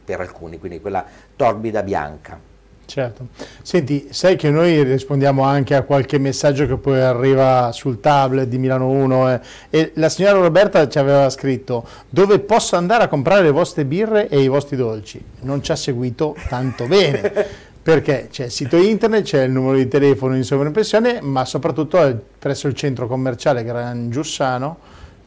per 0.04 0.20
alcuni, 0.20 0.60
quindi 0.60 0.80
quella 0.80 1.04
torbida 1.34 1.82
bianca. 1.82 2.54
Certo. 2.86 3.26
Senti, 3.62 4.08
sai 4.10 4.36
che 4.36 4.48
noi 4.48 4.82
rispondiamo 4.84 5.42
anche 5.42 5.74
a 5.74 5.82
qualche 5.82 6.18
messaggio 6.18 6.66
che 6.66 6.76
poi 6.76 7.00
arriva 7.00 7.72
sul 7.72 8.00
tablet 8.00 8.46
di 8.46 8.58
Milano 8.58 8.88
1 8.88 9.32
eh, 9.32 9.40
e 9.70 9.92
la 9.96 10.08
signora 10.08 10.38
Roberta 10.38 10.88
ci 10.88 10.98
aveva 10.98 11.28
scritto 11.28 11.84
dove 12.08 12.38
posso 12.38 12.76
andare 12.76 13.04
a 13.04 13.08
comprare 13.08 13.42
le 13.42 13.50
vostre 13.50 13.84
birre 13.84 14.28
e 14.28 14.40
i 14.40 14.48
vostri 14.48 14.76
dolci. 14.76 15.22
Non 15.40 15.62
ci 15.62 15.72
ha 15.72 15.76
seguito 15.76 16.36
tanto 16.48 16.86
bene 16.86 17.32
perché 17.82 18.28
c'è 18.30 18.44
il 18.44 18.50
sito 18.52 18.76
internet, 18.76 19.24
c'è 19.24 19.42
il 19.42 19.50
numero 19.50 19.76
di 19.76 19.88
telefono 19.88 20.36
in 20.36 20.44
sovraimpressione, 20.44 21.20
ma 21.22 21.44
soprattutto 21.44 22.22
presso 22.38 22.68
il 22.68 22.74
centro 22.74 23.08
commerciale 23.08 23.64
Gran 23.64 24.10
Giussano 24.10 24.78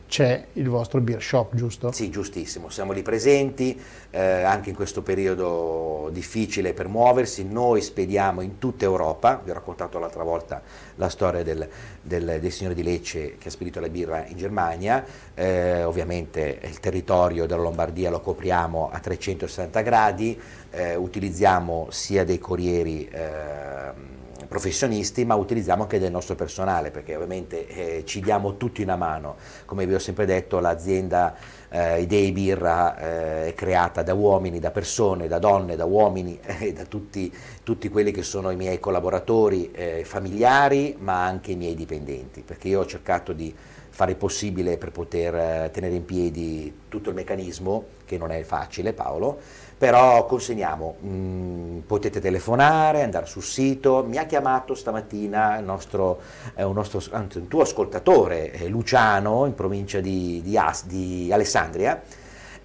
c'è 0.10 0.44
il 0.54 0.68
vostro 0.68 1.00
beer 1.01 1.22
shop, 1.22 1.54
giusto? 1.56 1.92
Sì, 1.92 2.10
giustissimo, 2.10 2.70
siamo 2.70 2.94
lì 2.94 3.04
presenti, 3.04 3.80
eh, 4.10 4.42
anche 4.42 4.70
in 4.70 4.75
questo 4.75 5.04
periodo 5.04 6.10
difficile 6.12 6.74
per 6.74 6.88
muoversi, 6.88 7.46
noi 7.46 7.80
spediamo 7.82 8.42
in 8.42 8.58
tutta 8.58 8.86
Europa, 8.86 9.39
vi 9.44 9.51
ho 9.51 9.54
raccontato 9.54 10.00
l'altra 10.00 10.24
volta 10.24 10.63
la 10.96 11.10
storia 11.10 11.44
del, 11.44 11.70
del, 12.01 12.39
del, 12.42 12.51
signore 12.51 12.74
di 12.74 12.82
Lecce 12.82 13.38
che 13.38 13.50
ha 13.50 13.51
spedito 13.51 13.80
la 13.80 13.88
birra 13.88 14.25
in 14.25 14.36
Germania, 14.36 15.06
eh, 15.36 15.84
ovviamente 15.84 16.60
il 16.63 16.80
territorio 16.80 17.46
della 17.46 17.62
Lombardia 17.62 18.10
lo 18.10 18.20
copriamo 18.20 18.89
a 18.92 18.98
360 18.98 19.82
gradi, 19.82 20.42
eh, 20.72 20.96
utilizziamo 20.96 21.86
sia 21.92 22.24
dei 22.24 22.39
corrieri 22.39 23.08
eh, 23.08 24.18
professionisti, 24.50 25.24
ma 25.24 25.36
utilizziamo 25.36 25.84
anche 25.84 26.00
del 26.00 26.12
nostro 26.12 26.36
personale, 26.36 26.89
perché 26.89 27.13
ovviamente 27.13 27.68
eh, 27.68 28.06
ci 28.06 28.20
diamo 28.20 28.58
tutti 28.58 28.82
una 28.82 28.96
mano. 28.96 29.38
Come 29.65 29.86
vi 29.86 29.94
ho 29.94 30.00
sempre 30.00 30.25
detto, 30.25 30.60
l'azienda 30.60 31.36
eh, 31.70 32.01
Idei 32.01 32.32
Birra 32.32 32.98
eh, 32.98 33.48
è 33.50 33.53
creata 33.53 34.01
da 34.01 34.15
uomini, 34.15 34.60
da 34.60 34.72
persone, 34.72 35.27
da 35.27 35.38
donne, 35.38 35.75
da 35.75 35.86
uomini 35.86 36.39
e 36.60 36.74
da 36.74 36.84
tutti, 36.86 37.32
tutti, 37.63 37.89
quelli 37.89 38.12
che 38.12 38.24
sono 38.24 38.50
i 38.50 38.56
miei 38.56 38.79
collaboratori 38.79 39.72
eh, 39.72 40.03
familiari, 40.03 40.98
ma 41.00 41.24
anche 41.24 41.51
i 41.51 41.56
miei 41.56 41.75
dipendenti, 41.75 42.41
perché 42.41 42.70
io 42.70 42.79
ho 42.79 42.86
cercato 42.86 43.34
di 43.34 43.56
fare 43.91 44.12
il 44.12 44.18
possibile 44.18 44.77
per 44.77 44.91
poter 44.91 45.36
eh, 45.36 45.70
tenere 45.72 45.94
in 45.94 46.06
piedi 46.06 46.74
tutto 46.88 47.10
il 47.10 47.15
meccanismo, 47.15 47.86
che 48.06 48.18
non 48.18 48.32
è 48.32 48.41
facile 48.44 48.94
Paolo, 48.94 49.39
però 49.79 50.25
consegniamo, 50.25 50.98
mm, 51.05 51.79
potete 51.88 52.19
telefonare, 52.19 53.01
andare 53.01 53.25
sul 53.27 53.43
sito, 53.43 54.03
mi 54.05 54.17
ha 54.17 54.25
chiamato 54.25 54.75
stamattina 54.75 55.57
il 55.57 55.63
nostro, 55.63 56.19
eh, 56.55 56.63
un, 56.63 56.74
nostro, 56.74 57.01
anzi, 57.12 57.38
un 57.38 57.48
tuo 57.48 57.62
ascoltatore, 57.62 58.51
eh, 58.51 58.67
Luciano, 58.67 59.45
in 59.45 59.53
provincia 59.53 60.01
di, 60.01 60.41
di, 60.43 60.57
As, 60.57 60.86
di, 60.86 61.29
Alessandria, 61.31 62.01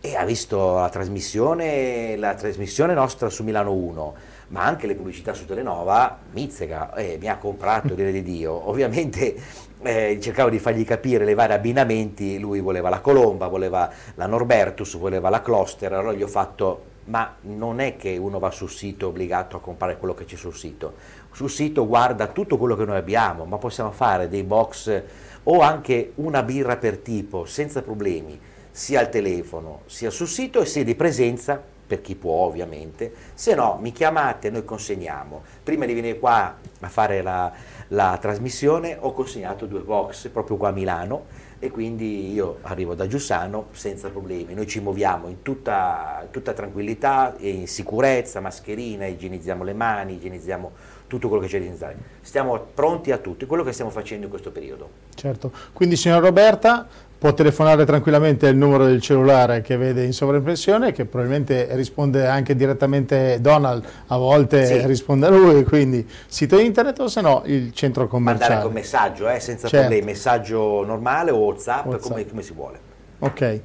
e 0.01 0.17
ha 0.17 0.25
visto 0.25 0.75
la 0.75 0.89
trasmissione, 0.89 2.17
la 2.17 2.35
trasmissione 2.35 2.95
nostra 2.95 3.31
su 3.31 3.45
Milano 3.45 3.73
1, 3.73 4.15
ma 4.49 4.65
anche 4.65 4.89
le 4.89 4.97
pubblicità 4.97 5.35
su 5.35 5.47
Telenova, 5.47 6.19
Mizzega, 6.33 6.95
e 6.95 7.17
mi 7.21 7.29
ha 7.29 7.39
comprato, 7.39 7.95
dire 7.95 8.11
di 8.11 8.25
Dio, 8.25 8.51
ovviamente 8.69 9.37
eh, 9.83 10.19
cercavo 10.21 10.51
di 10.51 10.59
fargli 10.59 10.85
capire 10.85 11.25
le 11.25 11.35
vari 11.35 11.53
abbinamenti, 11.53 12.41
lui 12.41 12.59
voleva 12.59 12.89
la 12.89 12.99
Colomba, 12.99 13.47
voleva 13.47 13.89
la 14.17 14.27
Norbertus, 14.27 14.97
voleva 14.97 15.31
la 15.31 15.43
Cluster, 15.43 15.93
allora 15.93 16.13
gli 16.13 16.23
ho 16.25 16.27
fatto 16.27 16.91
ma 17.07 17.35
non 17.43 17.81
è 17.81 17.97
che 17.97 18.17
uno 18.17 18.39
va 18.39 18.51
sul 18.51 18.71
sito 18.71 19.09
obbligato 19.09 19.57
a 19.57 19.61
comprare 19.61 19.99
quello 19.99 20.15
che 20.15 20.25
c'è 20.25 20.37
sul 20.37 20.55
sito. 20.55 20.95
Sul 21.33 21.51
sito 21.51 21.87
guarda 21.87 22.29
tutto 22.29 22.57
quello 22.57 22.77
che 22.77 22.85
noi 22.85 22.97
abbiamo, 22.97 23.45
ma 23.45 23.59
possiamo 23.59 23.91
fare 23.91 24.29
dei 24.29 24.43
box 24.43 25.03
o 25.45 25.61
anche 25.61 26.13
una 26.17 26.43
birra 26.43 26.77
per 26.77 26.99
tipo 26.99 27.45
senza 27.45 27.83
problemi, 27.83 28.41
sia 28.71 29.01
al 29.01 29.11
telefono, 29.11 29.81
sia 29.87 30.11
sul 30.11 30.29
sito 30.29 30.61
e 30.61 30.67
sia 30.67 30.85
di 30.85 30.95
presenza 30.95 31.63
per 31.87 32.01
chi 32.01 32.15
può 32.15 32.47
ovviamente, 32.47 33.13
se 33.35 33.55
no 33.55 33.79
mi 33.81 33.93
chiamate 33.93 34.49
e 34.49 34.51
noi 34.51 34.65
consegniamo. 34.65 35.43
Prima 35.63 35.85
di 35.85 35.93
venire 35.93 36.19
qua 36.19 36.57
a 36.81 36.89
fare 36.89 37.21
la, 37.21 37.53
la 37.89 38.17
trasmissione 38.21 38.97
ho 38.99 39.13
consegnato 39.13 39.67
due 39.67 39.81
box 39.81 40.29
proprio 40.29 40.57
qua 40.57 40.69
a 40.69 40.73
Milano 40.73 41.27
e 41.65 41.71
quindi 41.71 42.31
io 42.31 42.59
arrivo 42.61 42.95
da 42.95 43.07
Giussano 43.07 43.69
senza 43.71 44.11
problemi, 44.11 44.53
noi 44.53 44.67
ci 44.67 44.81
muoviamo 44.81 45.29
in 45.29 45.41
tutta, 45.41 46.27
tutta 46.31 46.53
tranquillità, 46.53 47.35
in 47.39 47.67
sicurezza, 47.67 48.41
mascherina, 48.41 49.07
igienizziamo 49.07 49.65
le 49.65 49.73
mani, 49.73 50.13
igienizziamo 50.13 50.73
tutto 51.07 51.29
quello 51.29 51.43
che 51.43 51.49
c'è 51.49 51.57
da 51.57 51.65
igienizzare. 51.65 51.97
Stiamo 52.21 52.59
pronti 52.75 53.13
a 53.13 53.17
tutto, 53.17 53.47
quello 53.47 53.63
che 53.63 53.73
stiamo 53.73 53.91
facendo 53.91 54.25
in 54.25 54.31
questo 54.31 54.51
periodo. 54.51 54.91
Certo, 55.15 55.53
quindi 55.73 55.97
signora 55.97 56.21
Roberta 56.21 56.87
può 57.25 57.33
telefonare 57.33 57.87
tranquillamente 57.87 58.49
il 58.49 58.57
numero 58.59 58.85
del 58.85 59.01
cellulare 59.01 59.63
che 59.63 59.79
vede 59.79 60.05
in 60.05 60.13
sovraimpressione, 60.13 60.93
che 60.93 61.07
probabilmente 61.07 61.69
risponde 61.71 62.27
anche 62.27 62.55
direttamente 62.55 63.39
Donald, 63.41 63.83
a 64.09 64.19
volte 64.19 64.67
sì. 64.67 64.87
risponde 64.87 65.29
a 65.29 65.31
lui, 65.31 65.65
quindi 65.65 66.07
sito 66.27 66.59
internet 66.59 67.01
o 67.01 67.09
se 67.09 67.23
no 67.23 67.41
il 67.47 67.73
centro 67.73 68.09
commerciale. 68.09 68.57
Mandare 68.57 68.67
con 68.67 68.75
messaggio, 68.75 69.27
eh, 69.31 69.41
senza 69.41 69.69
certo. 69.69 69.87
problemi, 69.87 70.13
messaggio 70.13 70.85
normale 70.85 71.31
o 71.31 71.39
WhatsApp, 71.39 71.87
WhatsApp. 71.87 72.11
Come, 72.11 72.27
come, 72.27 72.43
si 72.43 72.53
vuole. 72.53 72.79
Ok. 73.21 73.61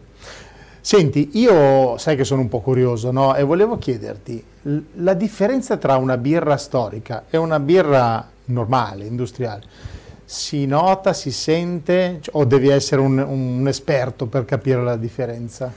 Senti, 0.79 1.31
io 1.33 1.97
sai 1.97 2.15
che 2.15 2.23
sono 2.23 2.39
un 2.39 2.47
po' 2.47 2.61
curioso 2.61 3.11
no? 3.11 3.35
e 3.35 3.43
volevo 3.43 3.77
chiederti 3.77 4.41
la 4.93 5.13
differenza 5.15 5.75
tra 5.75 5.97
una 5.97 6.15
birra 6.15 6.55
storica 6.55 7.25
e 7.29 7.35
una 7.35 7.59
birra 7.59 8.25
normale, 8.45 9.03
industriale 9.03 9.97
si 10.29 10.67
nota, 10.67 11.11
si 11.13 11.31
sente 11.31 12.21
o 12.33 12.45
devi 12.45 12.67
essere 12.69 13.01
un, 13.01 13.17
un 13.17 13.67
esperto 13.67 14.27
per 14.27 14.45
capire 14.45 14.83
la 14.83 14.95
differenza? 14.95 15.73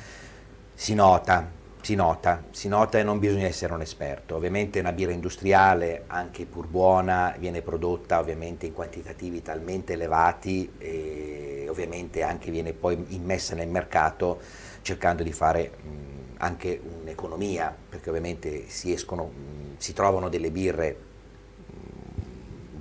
Si 0.74 0.92
nota, 0.92 1.50
si 1.80 1.94
nota, 1.94 2.44
si 2.50 2.68
nota 2.68 2.98
e 2.98 3.02
non 3.02 3.18
bisogna 3.18 3.46
essere 3.46 3.72
un 3.72 3.80
esperto. 3.80 4.36
Ovviamente 4.36 4.78
una 4.78 4.92
birra 4.92 5.12
industriale, 5.12 6.04
anche 6.06 6.44
pur 6.44 6.66
buona, 6.66 7.34
viene 7.38 7.62
prodotta 7.62 8.18
ovviamente 8.18 8.66
in 8.66 8.74
quantitativi 8.74 9.40
talmente 9.40 9.94
elevati 9.94 10.70
e 10.76 11.64
ovviamente 11.70 12.22
anche 12.22 12.50
viene 12.50 12.74
poi 12.74 13.02
immessa 13.08 13.54
nel 13.54 13.68
mercato 13.68 14.38
cercando 14.82 15.22
di 15.22 15.32
fare 15.32 15.70
mh, 15.80 16.36
anche 16.40 16.78
un'economia, 17.00 17.74
perché 17.88 18.10
ovviamente 18.10 18.68
si 18.68 18.92
escono, 18.92 19.24
mh, 19.24 19.76
si 19.78 19.94
trovano 19.94 20.28
delle 20.28 20.50
birre 20.50 21.10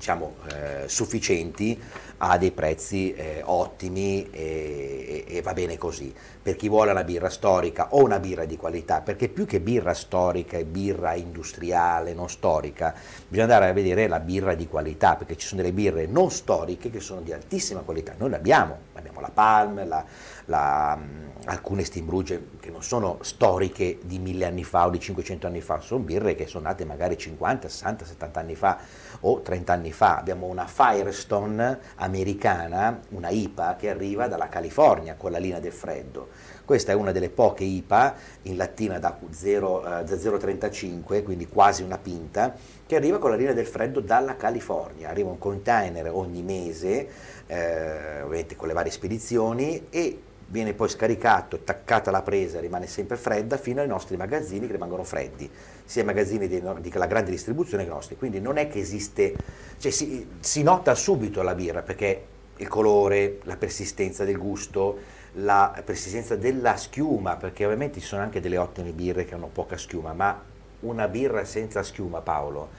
diciamo, 0.01 0.37
eh, 0.51 0.87
sufficienti 0.87 1.79
a 2.23 2.37
dei 2.37 2.51
prezzi 2.51 3.13
eh, 3.13 3.41
ottimi 3.43 4.29
e, 4.29 5.25
e, 5.27 5.37
e, 5.37 5.41
va 5.41 5.53
bene 5.53 5.77
così. 5.77 6.13
Per 6.41 6.55
chi 6.55 6.69
vuole 6.69 6.91
una 6.91 7.03
birra 7.03 7.29
storica 7.29 7.87
o 7.91 8.03
una 8.03 8.19
birra 8.19 8.45
di 8.45 8.57
qualità, 8.57 9.01
perché 9.01 9.27
più 9.27 9.45
che 9.45 9.59
birra 9.59 9.95
storica 9.95 10.57
e 10.57 10.65
birra 10.65 11.15
industriale, 11.15 12.13
non 12.13 12.29
storica, 12.29 12.93
bisogna 13.27 13.53
andare 13.53 13.71
a 13.71 13.73
vedere 13.73 14.07
la 14.07 14.19
birra 14.19 14.53
di 14.53 14.67
qualità, 14.67 15.15
perché 15.15 15.35
ci 15.35 15.47
sono 15.47 15.61
delle 15.61 15.73
birre 15.73 16.05
non 16.05 16.29
storiche 16.29 16.91
che 16.91 16.99
sono 16.99 17.21
di 17.21 17.33
altissima 17.33 17.81
qualità. 17.81 18.13
Noi 18.17 18.29
le 18.29 18.35
abbiamo, 18.35 18.77
abbiamo 18.93 19.19
la 19.19 19.31
Palm, 19.33 19.87
la, 19.87 20.05
la, 20.45 20.99
alcune 21.45 21.83
Steambrugge 21.83 22.49
che 22.59 22.69
non 22.69 22.83
sono 22.83 23.17
storiche 23.21 23.97
di 24.03 24.19
mille 24.19 24.45
anni 24.45 24.63
fa 24.63 24.85
o 24.85 24.89
di 24.91 24.99
500 24.99 25.47
anni 25.47 25.61
fa, 25.61 25.79
sono 25.79 26.03
birre 26.03 26.35
che 26.35 26.45
sono 26.45 26.65
nate 26.65 26.85
magari 26.85 27.17
50, 27.17 27.67
60, 27.67 28.05
70 28.05 28.39
anni 28.39 28.55
fa 28.55 28.77
o 29.21 29.41
30 29.41 29.73
anni 29.73 29.91
fa. 29.91 30.17
Abbiamo 30.17 30.45
una 30.45 30.67
Firestone 30.67 31.79
americana, 32.11 32.99
una 33.09 33.29
IPA 33.29 33.77
che 33.77 33.89
arriva 33.89 34.27
dalla 34.27 34.49
California 34.49 35.15
con 35.15 35.31
la 35.31 35.37
linea 35.37 35.61
del 35.61 35.71
freddo. 35.71 36.27
Questa 36.65 36.91
è 36.91 36.95
una 36.95 37.13
delle 37.13 37.29
poche 37.29 37.63
IPA 37.63 38.15
in 38.43 38.57
lattina 38.57 38.99
da 38.99 39.17
0,35, 39.19 41.15
eh, 41.15 41.23
quindi 41.23 41.47
quasi 41.47 41.83
una 41.83 41.97
pinta, 41.97 42.53
che 42.85 42.95
arriva 42.95 43.17
con 43.17 43.29
la 43.31 43.37
linea 43.37 43.53
del 43.53 43.65
freddo 43.65 44.01
dalla 44.01 44.35
California. 44.35 45.09
Arriva 45.09 45.29
un 45.29 45.37
container 45.37 46.09
ogni 46.11 46.43
mese, 46.43 47.07
eh, 47.47 48.21
ovviamente 48.21 48.55
con 48.55 48.67
le 48.67 48.73
varie 48.73 48.91
spedizioni, 48.91 49.87
e 49.89 50.19
viene 50.51 50.73
poi 50.73 50.89
scaricato, 50.89 51.55
attaccata 51.55 52.09
alla 52.09 52.21
presa, 52.21 52.59
rimane 52.59 52.85
sempre 52.85 53.15
fredda 53.15 53.57
fino 53.57 53.79
ai 53.79 53.87
nostri 53.87 54.17
magazzini 54.17 54.67
che 54.67 54.73
rimangono 54.73 55.03
freddi, 55.03 55.49
sia 55.85 56.01
i 56.01 56.05
magazzini 56.05 56.47
della 56.47 57.05
grande 57.07 57.31
distribuzione 57.31 57.83
che 57.83 57.89
i 57.89 57.93
nostri. 57.93 58.17
Quindi 58.17 58.41
non 58.41 58.57
è 58.57 58.67
che 58.67 58.79
esiste, 58.79 59.33
cioè 59.77 59.91
si, 59.91 60.27
si 60.41 60.61
nota 60.61 60.93
subito 60.93 61.41
la 61.41 61.55
birra 61.55 61.81
perché 61.81 62.25
il 62.57 62.67
colore, 62.67 63.39
la 63.43 63.55
persistenza 63.55 64.25
del 64.25 64.37
gusto, 64.37 65.19
la 65.35 65.81
persistenza 65.85 66.35
della 66.35 66.75
schiuma, 66.75 67.37
perché 67.37 67.63
ovviamente 67.63 68.01
ci 68.01 68.05
sono 68.05 68.21
anche 68.21 68.41
delle 68.41 68.57
ottime 68.57 68.91
birre 68.91 69.23
che 69.23 69.33
hanno 69.33 69.49
poca 69.51 69.77
schiuma, 69.77 70.11
ma 70.11 70.39
una 70.81 71.07
birra 71.07 71.45
senza 71.45 71.81
schiuma, 71.81 72.19
Paolo, 72.19 72.69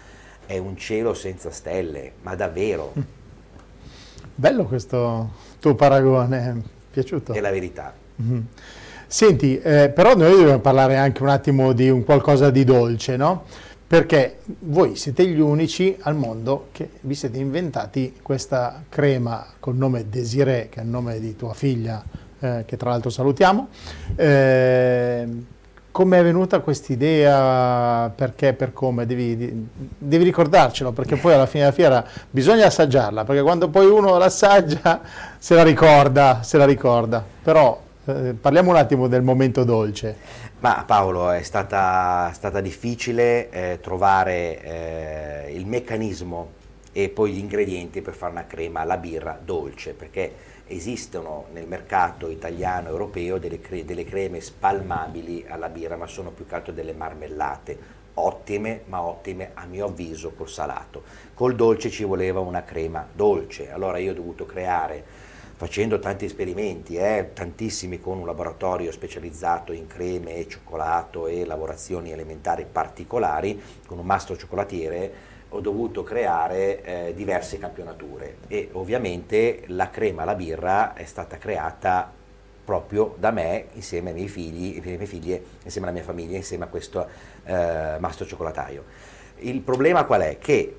è 0.44 0.58
un 0.58 0.76
cielo 0.76 1.14
senza 1.14 1.50
stelle, 1.50 2.12
ma 2.20 2.34
davvero. 2.34 2.92
Bello 4.34 4.64
questo 4.66 5.30
tuo 5.58 5.74
paragone 5.74 6.80
piaciuto? 6.92 7.32
È 7.32 7.40
la 7.40 7.50
verità. 7.50 7.92
Mm-hmm. 8.22 8.40
Senti, 9.06 9.58
eh, 9.58 9.90
però 9.90 10.14
noi 10.14 10.36
dobbiamo 10.36 10.60
parlare 10.60 10.96
anche 10.96 11.22
un 11.22 11.28
attimo 11.28 11.72
di 11.72 11.90
un 11.90 12.04
qualcosa 12.04 12.50
di 12.50 12.64
dolce, 12.64 13.16
no? 13.16 13.44
Perché 13.86 14.38
voi 14.60 14.96
siete 14.96 15.26
gli 15.26 15.40
unici 15.40 15.94
al 16.00 16.14
mondo 16.14 16.68
che 16.72 16.88
vi 17.00 17.14
siete 17.14 17.36
inventati 17.38 18.14
questa 18.22 18.84
crema 18.88 19.46
col 19.58 19.76
nome 19.76 20.08
Desiree, 20.08 20.70
che 20.70 20.80
è 20.80 20.82
il 20.82 20.88
nome 20.88 21.20
di 21.20 21.36
tua 21.36 21.52
figlia, 21.52 22.02
eh, 22.40 22.62
che 22.64 22.76
tra 22.78 22.88
l'altro 22.88 23.10
salutiamo. 23.10 23.68
Eh, 24.16 25.28
come 25.92 26.18
è 26.18 26.22
venuta 26.22 26.60
questa 26.60 26.92
idea? 26.92 28.10
Perché, 28.14 28.54
per 28.54 28.72
come? 28.72 29.06
Devi, 29.06 29.68
devi, 29.98 30.24
ricordarcelo, 30.24 30.90
perché 30.90 31.16
poi 31.16 31.34
alla 31.34 31.46
fine 31.46 31.64
della 31.64 31.74
fiera 31.74 32.04
bisogna 32.30 32.66
assaggiarla, 32.66 33.24
perché 33.24 33.42
quando 33.42 33.68
poi 33.68 33.86
uno 33.86 34.16
l'assaggia 34.16 35.02
se 35.38 35.54
la 35.54 35.62
ricorda, 35.62 36.42
se 36.42 36.56
la 36.56 36.64
ricorda. 36.64 37.22
Però 37.42 37.80
eh, 38.06 38.34
parliamo 38.40 38.70
un 38.70 38.76
attimo 38.76 39.06
del 39.06 39.22
momento 39.22 39.64
dolce. 39.64 40.16
Ma 40.60 40.82
Paolo, 40.86 41.30
è 41.30 41.42
stata, 41.42 42.30
stata 42.32 42.60
difficile 42.60 43.50
eh, 43.50 43.78
trovare 43.80 44.62
eh, 44.62 45.52
il 45.54 45.66
meccanismo 45.66 46.60
e 46.92 47.08
poi 47.08 47.32
gli 47.32 47.38
ingredienti 47.38 48.00
per 48.00 48.14
fare 48.14 48.32
una 48.32 48.46
crema 48.46 48.80
alla 48.80 48.96
birra 48.96 49.38
dolce, 49.42 49.92
perché 49.92 50.32
esistono 50.74 51.46
nel 51.52 51.66
mercato 51.66 52.28
italiano 52.28 52.88
e 52.88 52.90
europeo 52.90 53.38
delle, 53.38 53.60
cre 53.60 53.84
delle 53.84 54.04
creme 54.04 54.40
spalmabili 54.40 55.44
alla 55.48 55.68
birra, 55.68 55.96
ma 55.96 56.06
sono 56.06 56.30
più 56.30 56.46
che 56.46 56.54
altro 56.54 56.72
delle 56.72 56.92
marmellate, 56.92 58.00
ottime, 58.14 58.82
ma 58.86 59.02
ottime 59.02 59.50
a 59.54 59.64
mio 59.66 59.86
avviso 59.86 60.32
col 60.32 60.48
salato. 60.48 61.02
Col 61.34 61.54
dolce 61.54 61.90
ci 61.90 62.04
voleva 62.04 62.40
una 62.40 62.64
crema 62.64 63.06
dolce, 63.12 63.70
allora 63.70 63.98
io 63.98 64.12
ho 64.12 64.14
dovuto 64.14 64.44
creare, 64.44 65.04
facendo 65.54 65.98
tanti 65.98 66.24
esperimenti, 66.24 66.96
eh, 66.96 67.30
tantissimi 67.32 68.00
con 68.00 68.18
un 68.18 68.26
laboratorio 68.26 68.90
specializzato 68.90 69.72
in 69.72 69.86
creme 69.86 70.36
e 70.36 70.48
cioccolato 70.48 71.26
e 71.26 71.44
lavorazioni 71.44 72.12
alimentari 72.12 72.66
particolari, 72.70 73.60
con 73.86 73.98
un 73.98 74.04
mastro 74.06 74.36
cioccolatiere, 74.36 75.30
ho 75.54 75.60
dovuto 75.60 76.02
creare 76.02 76.82
eh, 76.82 77.14
diverse 77.14 77.58
campionature 77.58 78.38
e 78.48 78.70
ovviamente 78.72 79.64
la 79.66 79.90
crema 79.90 80.22
alla 80.22 80.34
birra 80.34 80.94
è 80.94 81.04
stata 81.04 81.36
creata 81.36 82.10
proprio 82.64 83.14
da 83.18 83.30
me 83.30 83.66
insieme 83.74 84.10
ai 84.10 84.14
miei 84.14 84.28
figli, 84.28 84.80
alle 84.82 84.96
mie 84.96 85.06
figlie, 85.06 85.42
insieme 85.64 85.88
alla 85.88 85.96
mia 85.96 86.04
famiglia, 86.04 86.36
insieme 86.36 86.64
a 86.64 86.68
questo 86.68 87.06
eh, 87.44 87.96
mastro 87.98 88.24
cioccolataio. 88.24 88.84
Il 89.38 89.60
problema 89.60 90.04
qual 90.04 90.22
è? 90.22 90.38
Che 90.38 90.76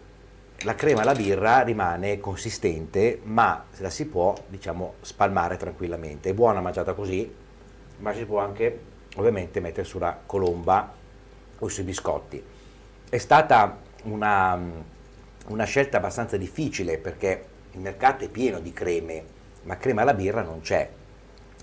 la 0.61 0.75
crema 0.75 1.01
alla 1.01 1.13
birra 1.13 1.61
rimane 1.61 2.19
consistente 2.19 3.19
ma 3.23 3.65
la 3.77 3.89
si 3.89 4.07
può 4.07 4.33
diciamo 4.47 4.95
spalmare 5.01 5.57
tranquillamente, 5.57 6.29
è 6.29 6.33
buona 6.33 6.61
mangiata 6.61 6.93
così 6.93 7.31
ma 7.97 8.13
si 8.13 8.25
può 8.25 8.39
anche 8.39 8.79
ovviamente 9.17 9.59
mettere 9.59 9.85
sulla 9.85 10.17
colomba 10.25 10.91
o 11.59 11.67
sui 11.67 11.83
biscotti. 11.83 12.43
È 13.09 13.17
stata 13.17 13.82
una, 14.03 14.59
una 15.47 15.63
scelta 15.65 15.97
abbastanza 15.97 16.37
difficile 16.37 16.97
perché 16.97 17.45
il 17.71 17.79
mercato 17.79 18.23
è 18.23 18.29
pieno 18.29 18.59
di 18.59 18.71
creme, 18.73 19.23
ma 19.63 19.77
crema 19.77 20.01
alla 20.01 20.13
birra 20.13 20.41
non 20.41 20.61
c'è. 20.61 20.89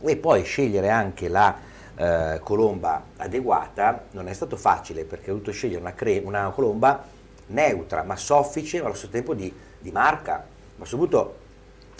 E 0.03 0.17
poi 0.17 0.43
scegliere 0.45 0.89
anche 0.89 1.29
la 1.29 1.57
eh, 1.95 2.41
colomba 2.43 3.05
adeguata 3.17 4.07
non 4.13 4.29
è 4.29 4.33
stato 4.33 4.57
facile 4.57 5.05
perché 5.05 5.31
ho 5.31 5.35
dovuto 5.35 5.53
scegliere 5.53 5.81
una, 5.81 5.95
cre- 5.95 6.23
una 6.25 6.51
colomba 6.51 7.05
neutra, 7.49 8.03
ma 8.03 8.17
soffice, 8.17 8.79
ma 8.79 8.87
allo 8.87 8.95
stesso 8.95 9.13
tempo 9.13 9.35
di, 9.35 9.53
di 9.79 9.91
marca, 9.91 10.45
ma 10.77 10.85
soprattutto 10.85 11.37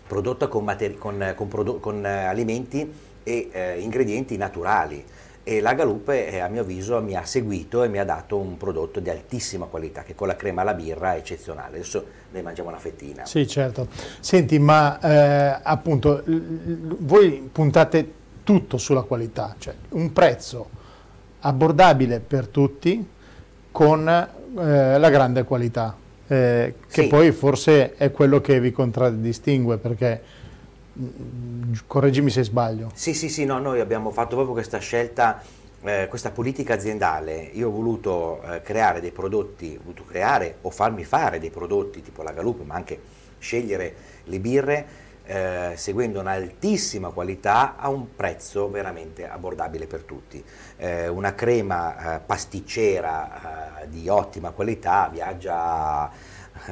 prodotta 0.07 0.49
con, 0.49 0.65
materi- 0.65 0.97
con, 0.97 1.33
con, 1.37 1.49
prodo- 1.49 1.79
con 1.79 2.05
eh, 2.05 2.25
alimenti 2.25 2.93
e 3.23 3.49
eh, 3.53 3.79
ingredienti 3.81 4.37
naturali 4.37 5.05
e 5.43 5.61
la 5.61 5.75
Galupe 5.75 6.29
eh, 6.29 6.39
a 6.39 6.49
mio 6.49 6.61
avviso 6.61 7.01
mi 7.03 7.15
ha 7.17 7.25
seguito 7.25 7.83
e 7.83 7.89
mi 7.89 7.99
ha 7.99 8.05
dato 8.05 8.37
un 8.37 8.57
prodotto 8.57 9.01
di 9.01 9.11
altissima 9.11 9.67
qualità 9.67 10.03
che 10.03 10.15
con 10.15 10.27
la 10.27 10.37
crema 10.37 10.61
alla 10.63 10.75
birra 10.75 11.15
è 11.15 11.19
eccezionale. 11.19 11.77
Adesso 11.77 12.05
ne 12.33 12.43
mangiamo 12.43 12.69
una 12.69 12.79
fettina. 12.79 13.25
Sì, 13.25 13.47
certo. 13.49 13.89
Senti, 14.21 14.59
ma 14.59 15.01
eh, 15.01 15.61
appunto 15.63 16.23
voi 16.25 17.49
puntate 17.51 18.13
tutto 18.45 18.79
sulla 18.79 19.03
qualità, 19.03 19.55
cioè 19.59 19.75
un 19.91 20.13
prezzo 20.13 20.69
abbordabile 21.41 22.21
per 22.21 22.49
tutti 22.49 23.07
con 23.71 24.09
eh, 24.09 24.99
la 24.99 25.11
grande 25.11 25.45
qualità, 25.45 25.97
eh, 26.27 26.75
che 26.91 27.03
sì. 27.03 27.09
poi 27.09 27.33
forse 27.33 27.95
è 27.95 28.11
quello 28.11 28.41
che 28.41 28.61
vi 28.61 28.73
contraddistingue 28.73 29.79
perché 29.79 30.23
correggimi 31.87 32.31
se 32.31 32.43
sbaglio. 32.43 32.91
Sì, 32.95 33.15
sì, 33.15 33.29
sì, 33.29 33.45
no, 33.45 33.59
noi 33.59 33.81
abbiamo 33.81 34.11
fatto 34.11 34.35
proprio 34.35 34.53
questa 34.53 34.79
scelta, 34.79 35.43
eh, 35.83 36.07
questa 36.09 36.31
politica 36.31 36.75
aziendale. 36.75 37.51
Io 37.53 37.69
ho 37.69 37.71
voluto 37.71 38.43
eh, 38.43 38.63
creare 38.63 39.01
dei 39.01 39.13
prodotti, 39.13 39.77
ho 39.79 39.83
voluto 39.83 40.05
creare 40.05 40.57
o 40.63 40.71
farmi 40.71 41.05
fare 41.05 41.39
dei 41.39 41.51
prodotti 41.51 42.03
tipo 42.03 42.23
la 42.23 42.33
Galup, 42.33 42.63
ma 42.65 42.75
anche 42.75 43.01
scegliere 43.39 43.95
le 44.25 44.39
birre 44.41 45.09
eh, 45.31 45.75
seguendo 45.77 46.19
un'altissima 46.19 47.11
qualità 47.11 47.77
a 47.77 47.89
un 47.89 48.17
prezzo 48.17 48.69
veramente 48.69 49.29
abbordabile 49.29 49.87
per 49.87 50.03
tutti. 50.03 50.43
Eh, 50.77 51.07
una 51.07 51.35
crema 51.37 52.17
eh, 52.17 52.21
pasticcera 52.21 53.83
eh, 53.83 53.89
di 53.89 54.09
ottima 54.09 54.51
qualità 54.51 55.09
viaggia 55.09 56.11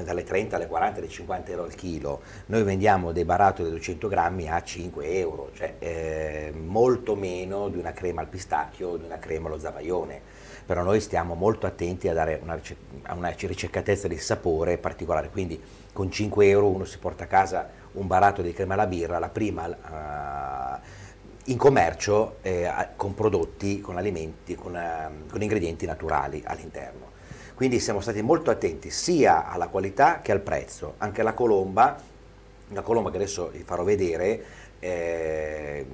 dalle 0.02 0.24
30 0.24 0.56
alle 0.56 0.66
40 0.66 0.98
alle 0.98 1.08
50 1.08 1.50
euro 1.50 1.64
al 1.64 1.74
chilo, 1.74 2.20
noi 2.46 2.62
vendiamo 2.62 3.12
dei 3.12 3.24
barattoli 3.24 3.68
da 3.68 3.74
200 3.74 4.08
grammi 4.08 4.48
a 4.48 4.62
5 4.62 5.18
euro, 5.18 5.50
cioè 5.54 5.74
eh, 5.78 6.52
molto 6.54 7.14
meno 7.14 7.68
di 7.68 7.78
una 7.78 7.92
crema 7.92 8.20
al 8.20 8.28
pistacchio 8.28 8.88
o 8.88 8.96
di 8.96 9.04
una 9.04 9.18
crema 9.18 9.48
allo 9.48 9.58
zavaione, 9.58 10.20
però 10.66 10.82
noi 10.82 11.00
stiamo 11.00 11.34
molto 11.34 11.66
attenti 11.66 12.08
a 12.08 12.12
dare 12.12 12.38
una, 12.42 12.60
a 13.02 13.14
una 13.14 13.30
ricercatezza 13.30 14.08
di 14.08 14.18
sapore 14.18 14.78
particolare, 14.78 15.30
quindi 15.30 15.60
con 15.92 16.10
5 16.10 16.46
euro 16.48 16.68
uno 16.68 16.84
si 16.84 16.98
porta 16.98 17.24
a 17.24 17.26
casa 17.26 17.68
un 17.92 18.06
baratto 18.06 18.42
di 18.42 18.52
crema 18.52 18.74
alla 18.74 18.86
birra, 18.86 19.18
la 19.18 19.28
prima 19.30 19.66
uh, 19.66 20.80
in 21.44 21.56
commercio 21.56 22.36
eh, 22.42 22.70
con 22.96 23.14
prodotti, 23.14 23.80
con 23.80 23.96
alimenti, 23.96 24.54
con, 24.54 24.74
uh, 24.74 25.28
con 25.28 25.40
ingredienti 25.40 25.86
naturali 25.86 26.42
all'interno. 26.44 27.16
Quindi 27.58 27.80
siamo 27.80 27.98
stati 28.00 28.22
molto 28.22 28.52
attenti 28.52 28.88
sia 28.88 29.50
alla 29.50 29.66
qualità 29.66 30.20
che 30.22 30.30
al 30.30 30.38
prezzo. 30.38 30.94
Anche 30.98 31.24
la 31.24 31.32
colomba, 31.32 32.00
una 32.68 32.82
colomba 32.82 33.10
che 33.10 33.16
adesso 33.16 33.50
vi 33.52 33.64
farò 33.64 33.82
vedere, 33.82 34.44
eh, 34.78 35.84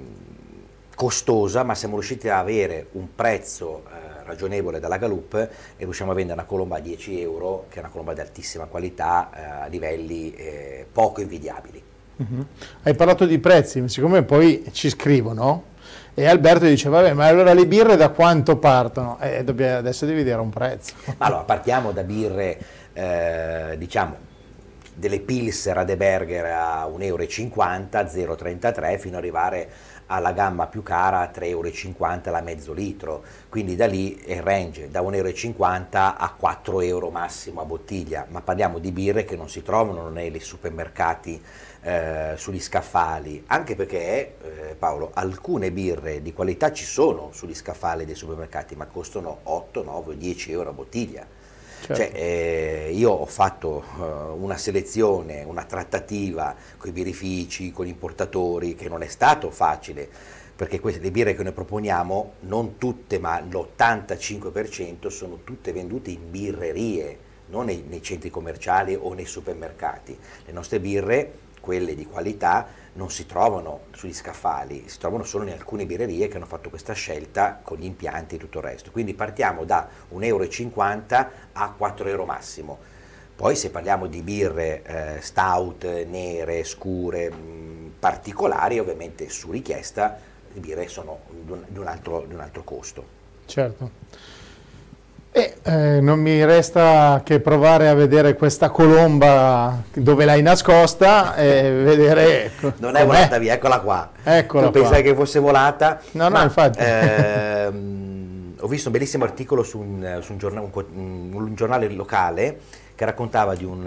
costosa, 0.94 1.62
ma 1.62 1.74
siamo 1.74 1.94
riusciti 1.94 2.28
ad 2.28 2.36
avere 2.36 2.88
un 2.92 3.14
prezzo 3.14 3.84
eh, 3.86 4.24
ragionevole 4.26 4.78
dalla 4.78 4.98
Galup 4.98 5.32
e 5.36 5.50
riusciamo 5.78 6.10
a 6.10 6.14
vendere 6.14 6.38
una 6.38 6.46
colomba 6.46 6.76
a 6.76 6.80
10 6.80 7.22
euro, 7.22 7.64
che 7.70 7.76
è 7.76 7.78
una 7.78 7.88
colomba 7.88 8.12
di 8.12 8.20
altissima 8.20 8.66
qualità, 8.66 9.30
eh, 9.34 9.62
a 9.62 9.66
livelli 9.66 10.34
eh, 10.34 10.84
poco 10.92 11.22
invidiabili. 11.22 11.82
Uh-huh. 12.16 12.46
Hai 12.82 12.94
parlato 12.94 13.24
di 13.24 13.38
prezzi, 13.38 13.88
siccome 13.88 14.22
poi 14.22 14.66
ci 14.70 14.90
scrivono, 14.90 15.72
e 16.14 16.26
Alberto 16.26 16.64
dice, 16.66 16.88
vabbè, 16.88 17.12
ma 17.12 17.26
allora 17.26 17.52
le 17.52 17.66
birre 17.66 17.96
da 17.96 18.10
quanto 18.10 18.56
partono? 18.56 19.18
Eh, 19.20 19.42
dobbiamo, 19.42 19.78
adesso 19.78 20.06
devi 20.06 20.22
dire 20.22 20.40
un 20.40 20.50
prezzo. 20.50 20.94
Allora, 21.18 21.42
partiamo 21.42 21.90
da 21.90 22.04
birre, 22.04 22.58
eh, 22.92 23.74
diciamo, 23.76 24.16
delle 24.94 25.18
Pilser 25.18 25.76
a 25.78 25.84
De 25.84 25.96
Berger 25.96 26.44
a 26.44 26.86
1,50 26.86 28.16
euro, 28.16 28.34
0,33 28.34 28.98
fino 28.98 29.16
ad 29.16 29.22
arrivare 29.22 29.68
alla 30.06 30.32
gamma 30.32 30.66
più 30.66 30.82
cara 30.82 31.20
a 31.20 31.30
3,50 31.32 31.44
euro 31.48 32.30
la 32.30 32.40
mezzo 32.40 32.72
litro, 32.72 33.22
quindi 33.48 33.76
da 33.76 33.86
lì 33.86 34.22
il 34.26 34.42
range 34.42 34.90
da 34.90 35.00
1,50 35.00 35.54
euro 35.54 36.14
a 36.18 36.34
4 36.36 36.80
euro 36.80 37.10
massimo 37.10 37.60
a 37.60 37.64
bottiglia, 37.64 38.26
ma 38.28 38.40
parliamo 38.40 38.78
di 38.78 38.92
birre 38.92 39.24
che 39.24 39.36
non 39.36 39.48
si 39.48 39.62
trovano 39.62 40.08
nei 40.08 40.38
supermercati 40.40 41.42
eh, 41.82 42.32
sugli 42.36 42.60
scaffali, 42.60 43.44
anche 43.46 43.76
perché 43.76 44.36
eh, 44.42 44.74
Paolo, 44.78 45.10
alcune 45.14 45.70
birre 45.70 46.22
di 46.22 46.32
qualità 46.32 46.72
ci 46.72 46.84
sono 46.84 47.30
sugli 47.32 47.54
scaffali 47.54 48.04
dei 48.04 48.14
supermercati, 48.14 48.74
ma 48.74 48.86
costano 48.86 49.40
8, 49.42 49.82
9, 49.82 50.16
10 50.16 50.52
euro 50.52 50.70
a 50.70 50.72
bottiglia. 50.72 51.26
Certo. 51.84 52.02
Cioè, 52.02 52.12
eh, 52.14 52.90
io 52.94 53.10
ho 53.10 53.26
fatto 53.26 53.84
uh, 53.98 54.42
una 54.42 54.56
selezione, 54.56 55.42
una 55.42 55.64
trattativa 55.64 56.56
con 56.78 56.88
i 56.88 56.92
birrifici, 56.92 57.72
con 57.72 57.84
gli 57.84 57.90
importatori, 57.90 58.74
che 58.74 58.88
non 58.88 59.02
è 59.02 59.06
stato 59.06 59.50
facile, 59.50 60.08
perché 60.56 60.80
queste 60.80 61.02
le 61.02 61.10
birre 61.10 61.34
che 61.34 61.42
noi 61.42 61.52
proponiamo, 61.52 62.32
non 62.40 62.78
tutte, 62.78 63.18
ma 63.18 63.38
l'85% 63.38 65.08
sono 65.08 65.40
tutte 65.44 65.72
vendute 65.72 66.10
in 66.10 66.30
birrerie, 66.30 67.18
non 67.48 67.66
nei, 67.66 67.84
nei 67.86 68.02
centri 68.02 68.30
commerciali 68.30 68.96
o 68.98 69.12
nei 69.12 69.26
supermercati. 69.26 70.18
Le 70.46 70.52
nostre 70.52 70.80
birre 70.80 71.32
quelle 71.60 71.94
di 71.94 72.06
qualità 72.06 72.66
non 72.94 73.10
si 73.10 73.26
trovano 73.26 73.84
sugli 73.92 74.12
scaffali, 74.12 74.84
si 74.86 74.98
trovano 74.98 75.24
solo 75.24 75.44
in 75.44 75.52
alcune 75.52 75.86
birrerie 75.86 76.28
che 76.28 76.36
hanno 76.36 76.46
fatto 76.46 76.68
questa 76.70 76.92
scelta 76.92 77.60
con 77.62 77.78
gli 77.78 77.84
impianti 77.84 78.36
e 78.36 78.38
tutto 78.38 78.58
il 78.58 78.64
resto. 78.64 78.90
Quindi 78.90 79.14
partiamo 79.14 79.64
da 79.64 79.88
1,50 80.12 80.22
euro 80.22 81.30
a 81.52 81.72
4 81.76 82.08
euro 82.08 82.24
massimo. 82.24 82.78
Poi 83.34 83.56
se 83.56 83.70
parliamo 83.70 84.06
di 84.06 84.22
birre 84.22 84.82
eh, 84.82 85.20
stout, 85.20 85.84
nere, 86.06 86.62
scure, 86.62 87.30
mh, 87.30 87.34
mm, 87.34 87.86
particolari, 87.98 88.78
ovviamente 88.78 89.28
su 89.28 89.50
richiesta, 89.50 90.16
le 90.52 90.60
birre 90.60 90.86
sono 90.86 91.20
di 91.30 91.50
un, 91.50 91.64
un, 91.74 91.86
altro, 91.86 92.24
un 92.28 92.38
altro 92.38 92.62
costo. 92.62 93.22
Certo. 93.46 93.90
Eh, 95.36 95.98
non 96.00 96.20
mi 96.20 96.44
resta 96.44 97.22
che 97.24 97.40
provare 97.40 97.88
a 97.88 97.94
vedere 97.94 98.36
questa 98.36 98.70
colomba 98.70 99.82
dove 99.92 100.24
l'hai 100.24 100.42
nascosta 100.42 101.34
e 101.34 101.72
vedere. 101.72 102.52
non 102.76 102.94
è 102.94 103.04
volata 103.04 103.38
via, 103.38 103.54
eccola 103.54 103.80
qua. 103.80 104.10
Eccola 104.22 104.66
tu 104.66 104.70
pensai 104.70 105.02
che 105.02 105.12
fosse 105.12 105.40
volata? 105.40 106.00
No, 106.12 106.28
no, 106.28 106.40
infatti. 106.40 106.78
Ehm, 106.80 108.54
ho 108.60 108.68
visto 108.68 108.86
un 108.86 108.92
bellissimo 108.92 109.24
articolo 109.24 109.64
su 109.64 109.80
un, 109.80 110.20
su 110.22 110.30
un, 110.30 110.38
giornale, 110.38 110.70
un, 110.72 111.32
un 111.34 111.54
giornale, 111.56 111.88
locale 111.88 112.60
che 112.94 113.04
raccontava 113.04 113.56
di, 113.56 113.64
un, 113.64 113.84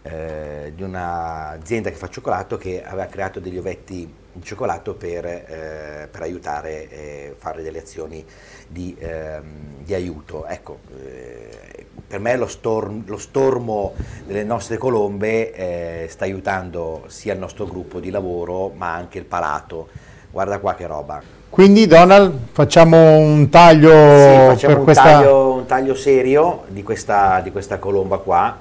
eh, 0.00 0.72
di 0.74 0.82
un'azienda 0.82 1.90
che 1.90 1.96
fa 1.96 2.08
cioccolato 2.08 2.56
che 2.56 2.82
aveva 2.82 3.04
creato 3.04 3.38
degli 3.38 3.58
ovetti 3.58 4.22
di 4.34 4.42
cioccolato 4.42 4.94
per, 4.94 5.24
eh, 5.24 6.08
per 6.10 6.22
aiutare 6.22 6.88
e 6.90 7.34
fare 7.38 7.62
delle 7.62 7.78
azioni 7.78 8.24
di, 8.66 8.94
ehm, 8.98 9.42
di 9.84 9.94
aiuto. 9.94 10.46
Ecco, 10.46 10.78
eh, 11.00 11.86
per 12.06 12.18
me 12.18 12.36
lo, 12.36 12.48
storm, 12.48 13.04
lo, 13.06 13.16
stormo 13.16 13.94
delle 14.26 14.42
nostre 14.42 14.76
colombe 14.76 15.52
eh, 15.52 16.06
sta 16.08 16.24
aiutando 16.24 17.04
sia 17.06 17.32
il 17.32 17.38
nostro 17.38 17.66
gruppo 17.66 18.00
di 18.00 18.10
lavoro 18.10 18.72
ma 18.74 18.92
anche 18.92 19.18
il 19.18 19.24
palato. 19.24 19.88
Guarda 20.30 20.58
qua 20.58 20.74
che 20.74 20.86
roba. 20.86 21.22
Quindi 21.48 21.86
Donald 21.86 22.36
facciamo 22.50 23.16
un 23.16 23.48
taglio 23.48 23.90
sì, 23.90 24.34
facciamo 24.48 24.78
un, 24.78 24.82
questa... 24.82 25.02
taglio, 25.04 25.52
un 25.52 25.66
taglio 25.66 25.94
serio 25.94 26.64
di 26.66 26.82
questa, 26.82 27.38
di 27.40 27.52
questa 27.52 27.78
colomba 27.78 28.18
qua 28.18 28.58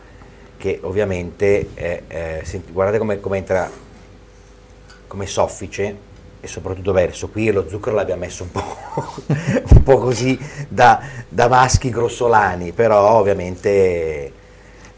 che 0.56 0.80
ovviamente 0.84 1.70
guardate 2.72 3.00
come 3.20 3.38
entra 3.38 3.68
come 5.13 5.28
soffice 5.28 6.12
e 6.41 6.47
soprattutto 6.47 6.91
verso 6.91 7.30
qui 7.30 7.52
lo 7.52 7.69
zucchero 7.69 7.95
l'abbiamo 7.95 8.21
messo 8.21 8.43
un 8.43 8.52
po', 8.52 8.63
un 9.76 9.84
po 9.84 9.99
così 9.99 10.38
da, 10.67 10.99
da, 11.30 11.47
maschi 11.47 11.91
grossolani, 11.91 12.71
però 12.71 13.12
ovviamente 13.12 14.34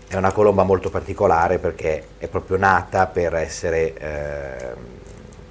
è 0.08 0.15
una 0.15 0.32
colomba 0.32 0.63
molto 0.63 0.89
particolare 0.89 1.60
perché 1.60 2.08
è 2.17 2.28
proprio 2.28 2.56
nata 2.56 3.08
per 3.08 3.36
essere... 3.36 3.93
Eh, 3.97 4.93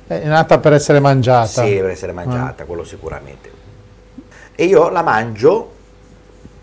è 0.07 0.27
nata 0.27 0.59
per 0.59 0.73
essere 0.73 0.99
mangiata. 0.99 1.63
Sì, 1.63 1.75
per 1.77 1.91
essere 1.91 2.13
mangiata, 2.13 2.63
ah. 2.63 2.67
quello 2.67 2.85
sicuramente. 2.85 3.51
E 4.55 4.65
io 4.65 4.89
la 4.89 5.03
mangio 5.03 5.73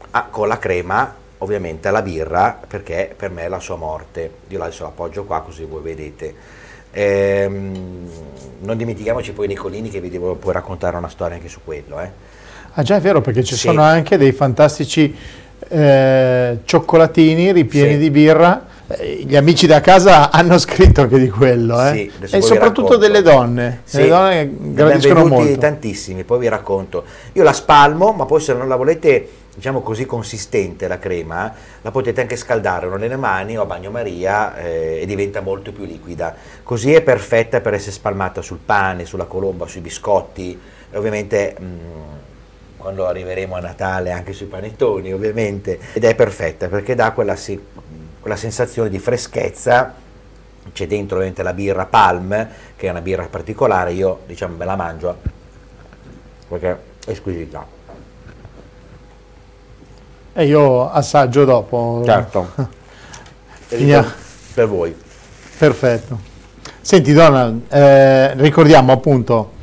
ah, 0.09 0.25
con 0.29 0.47
la 0.47 0.57
crema, 0.57 1.15
ovviamente 1.37 1.87
alla 1.87 2.01
birra, 2.01 2.59
perché 2.67 3.13
per 3.15 3.29
me 3.29 3.43
è 3.43 3.47
la 3.47 3.59
sua 3.59 3.75
morte. 3.75 4.31
Io 4.47 4.61
adesso 4.61 4.83
l'appoggio 4.83 5.23
qua 5.23 5.41
così 5.41 5.65
voi 5.65 5.81
vedete 5.83 6.35
Ehm, 6.91 8.09
non 8.59 8.77
dimentichiamoci 8.77 9.31
poi 9.31 9.47
Nicolini 9.47 9.89
che 9.89 9.99
vi 9.99 10.09
devo 10.09 10.35
poi 10.35 10.53
raccontare 10.53 10.97
una 10.97 11.09
storia 11.09 11.35
anche 11.35 11.47
su 11.47 11.59
quello. 11.63 11.99
Eh. 11.99 12.09
Ah 12.73 12.83
già 12.83 12.95
è 12.95 13.01
vero 13.01 13.21
perché 13.21 13.43
ci 13.43 13.55
sì. 13.55 13.67
sono 13.67 13.81
anche 13.81 14.17
dei 14.17 14.31
fantastici 14.31 15.13
eh, 15.67 16.59
cioccolatini 16.63 17.51
ripieni 17.51 17.93
sì. 17.93 17.97
di 17.97 18.09
birra. 18.09 18.65
Eh, 18.87 19.23
gli 19.25 19.35
amici 19.35 19.67
da 19.67 19.79
casa 19.81 20.31
hanno 20.31 20.57
scritto 20.57 21.01
anche 21.01 21.17
di 21.17 21.29
quello, 21.29 21.81
eh. 21.85 22.11
sì, 22.23 22.35
e 22.35 22.41
soprattutto 22.41 22.97
delle 22.97 23.21
donne, 23.21 23.81
sì, 23.85 23.97
le 23.97 24.07
donne 24.09 24.51
gradiscono 24.73 25.25
molto. 25.25 25.57
tantissimi, 25.57 26.23
poi 26.23 26.39
vi 26.39 26.49
racconto. 26.49 27.03
Io 27.33 27.43
la 27.43 27.53
spalmo, 27.53 28.11
ma 28.11 28.25
poi 28.25 28.41
se 28.41 28.53
non 28.53 28.67
la 28.67 28.75
volete 28.75 29.27
diciamo 29.53 29.81
così 29.81 30.05
consistente 30.05 30.87
la 30.87 30.97
crema, 30.97 31.53
la 31.81 31.91
potete 31.91 32.21
anche 32.21 32.35
scaldare 32.35 32.87
o 32.87 32.95
nelle 32.95 33.17
mani 33.17 33.57
o 33.57 33.63
a 33.63 33.65
bagnomaria 33.65 34.55
eh, 34.55 34.99
e 35.01 35.05
diventa 35.05 35.41
molto 35.41 35.71
più 35.71 35.85
liquida. 35.85 36.35
Così 36.63 36.93
è 36.93 37.01
perfetta 37.01 37.59
per 37.59 37.73
essere 37.73 37.91
spalmata 37.91 38.41
sul 38.41 38.59
pane, 38.63 39.05
sulla 39.05 39.25
colomba, 39.25 39.67
sui 39.67 39.81
biscotti. 39.81 40.59
E 40.89 40.97
ovviamente 40.97 41.55
mh, 41.57 41.63
mm, 41.63 41.77
quando 42.77 43.05
arriveremo 43.07 43.55
a 43.55 43.59
Natale 43.59 44.11
anche 44.11 44.33
sui 44.33 44.47
panettoni 44.47 45.11
ovviamente. 45.11 45.79
Ed 45.93 46.03
è 46.03 46.15
perfetta 46.15 46.67
perché 46.67 46.95
dà 46.95 47.11
quella, 47.11 47.35
quella 48.19 48.35
sensazione 48.37 48.89
di 48.89 48.99
freschezza. 48.99 49.95
C'è 50.71 50.87
dentro 50.87 51.15
ovviamente 51.15 51.43
la 51.43 51.53
birra 51.53 51.85
Palm 51.87 52.47
che 52.77 52.87
è 52.87 52.89
una 52.89 53.01
birra 53.01 53.25
particolare. 53.25 53.91
Io 53.91 54.21
diciamo 54.25 54.55
me 54.55 54.65
la 54.65 54.75
mangio 54.75 55.39
perché 56.47 56.77
è 57.05 57.13
squisita 57.13 57.80
e 60.33 60.45
io 60.45 60.89
assaggio 60.89 61.45
dopo. 61.45 62.01
Certo. 62.05 62.49
per 64.53 64.67
voi. 64.67 64.95
Perfetto. 65.57 66.29
Senti 66.81 67.13
Donald, 67.13 67.61
eh, 67.69 68.33
ricordiamo 68.35 68.91
appunto 68.91 69.59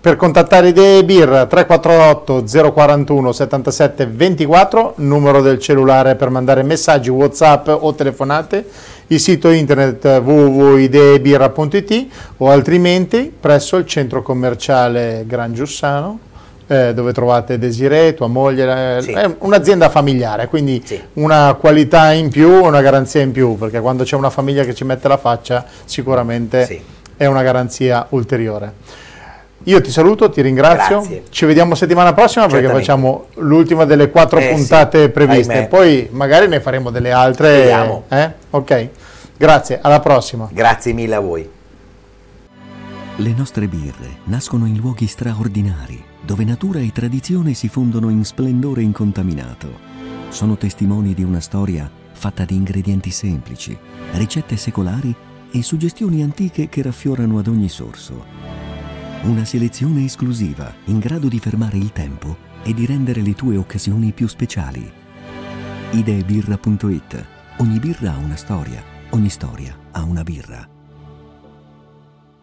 per 0.00 0.16
contattare 0.16 0.68
Idee 0.68 1.04
Beer 1.04 1.46
348 1.46 2.44
041 2.72 3.32
77 3.32 4.06
24, 4.06 4.94
numero 4.96 5.42
del 5.42 5.58
cellulare 5.58 6.16
per 6.16 6.30
mandare 6.30 6.62
messaggi, 6.62 7.10
whatsapp 7.10 7.68
o 7.68 7.94
telefonate, 7.94 8.66
il 9.08 9.20
sito 9.20 9.50
internet 9.50 10.22
www.ideebirra.it 10.24 12.06
o 12.38 12.50
altrimenti 12.50 13.30
presso 13.38 13.76
il 13.76 13.84
centro 13.84 14.22
commerciale 14.22 15.24
Gran 15.26 15.52
Giussano 15.52 16.18
eh, 16.70 16.94
dove 16.94 17.12
trovate 17.12 17.58
Desiree, 17.58 18.14
tua 18.14 18.28
moglie, 18.28 18.98
eh, 18.98 19.02
sì. 19.02 19.10
è 19.10 19.28
un'azienda 19.40 19.88
familiare, 19.88 20.46
quindi 20.46 20.80
sì. 20.84 21.00
una 21.14 21.54
qualità 21.54 22.12
in 22.12 22.30
più, 22.30 22.48
una 22.48 22.80
garanzia 22.80 23.22
in 23.22 23.32
più, 23.32 23.58
perché 23.58 23.80
quando 23.80 24.04
c'è 24.04 24.14
una 24.14 24.30
famiglia 24.30 24.62
che 24.62 24.72
ci 24.72 24.84
mette 24.84 25.08
la 25.08 25.16
faccia 25.16 25.64
sicuramente 25.84 26.66
sì. 26.66 26.80
è 27.16 27.26
una 27.26 27.42
garanzia 27.42 28.06
ulteriore. 28.10 29.08
Io 29.64 29.80
ti 29.80 29.90
saluto, 29.90 30.30
ti 30.30 30.42
ringrazio, 30.42 31.00
Grazie. 31.00 31.24
ci 31.28 31.44
vediamo 31.44 31.74
settimana 31.74 32.14
prossima 32.14 32.46
perché 32.46 32.68
facciamo 32.68 33.26
l'ultima 33.34 33.84
delle 33.84 34.08
quattro 34.08 34.38
eh, 34.38 34.54
puntate 34.54 35.08
previste, 35.10 35.52
Ahimè. 35.52 35.68
poi 35.68 36.08
magari 36.12 36.46
ne 36.46 36.60
faremo 36.60 36.90
delle 36.90 37.10
altre. 37.10 37.58
Vediamo. 37.58 38.04
Eh? 38.08 38.30
Ok, 38.50 38.88
grazie, 39.36 39.80
alla 39.82 39.98
prossima. 39.98 40.48
Grazie 40.50 40.92
mille 40.92 41.14
a 41.16 41.20
voi. 41.20 41.50
Le 43.16 43.34
nostre 43.36 43.66
birre 43.66 44.18
nascono 44.26 44.66
in 44.66 44.78
luoghi 44.78 45.06
straordinari 45.06 46.08
dove 46.24 46.44
natura 46.44 46.80
e 46.80 46.92
tradizione 46.92 47.54
si 47.54 47.68
fondono 47.68 48.08
in 48.08 48.24
splendore 48.24 48.82
incontaminato. 48.82 49.78
Sono 50.28 50.56
testimoni 50.56 51.14
di 51.14 51.22
una 51.22 51.40
storia 51.40 51.90
fatta 52.12 52.44
di 52.44 52.54
ingredienti 52.54 53.10
semplici, 53.10 53.76
ricette 54.12 54.56
secolari 54.56 55.14
e 55.50 55.62
suggestioni 55.62 56.22
antiche 56.22 56.68
che 56.68 56.82
raffiorano 56.82 57.38
ad 57.38 57.48
ogni 57.48 57.68
sorso. 57.68 58.24
Una 59.22 59.44
selezione 59.44 60.04
esclusiva 60.04 60.72
in 60.86 60.98
grado 60.98 61.28
di 61.28 61.38
fermare 61.38 61.78
il 61.78 61.92
tempo 61.92 62.36
e 62.62 62.74
di 62.74 62.86
rendere 62.86 63.22
le 63.22 63.34
tue 63.34 63.56
occasioni 63.56 64.12
più 64.12 64.26
speciali. 64.28 64.90
Ideebirra.it 65.90 67.26
Ogni 67.58 67.78
birra 67.78 68.12
ha 68.12 68.16
una 68.16 68.36
storia, 68.36 68.82
ogni 69.10 69.28
storia 69.28 69.76
ha 69.90 70.02
una 70.02 70.22
birra. 70.22 70.79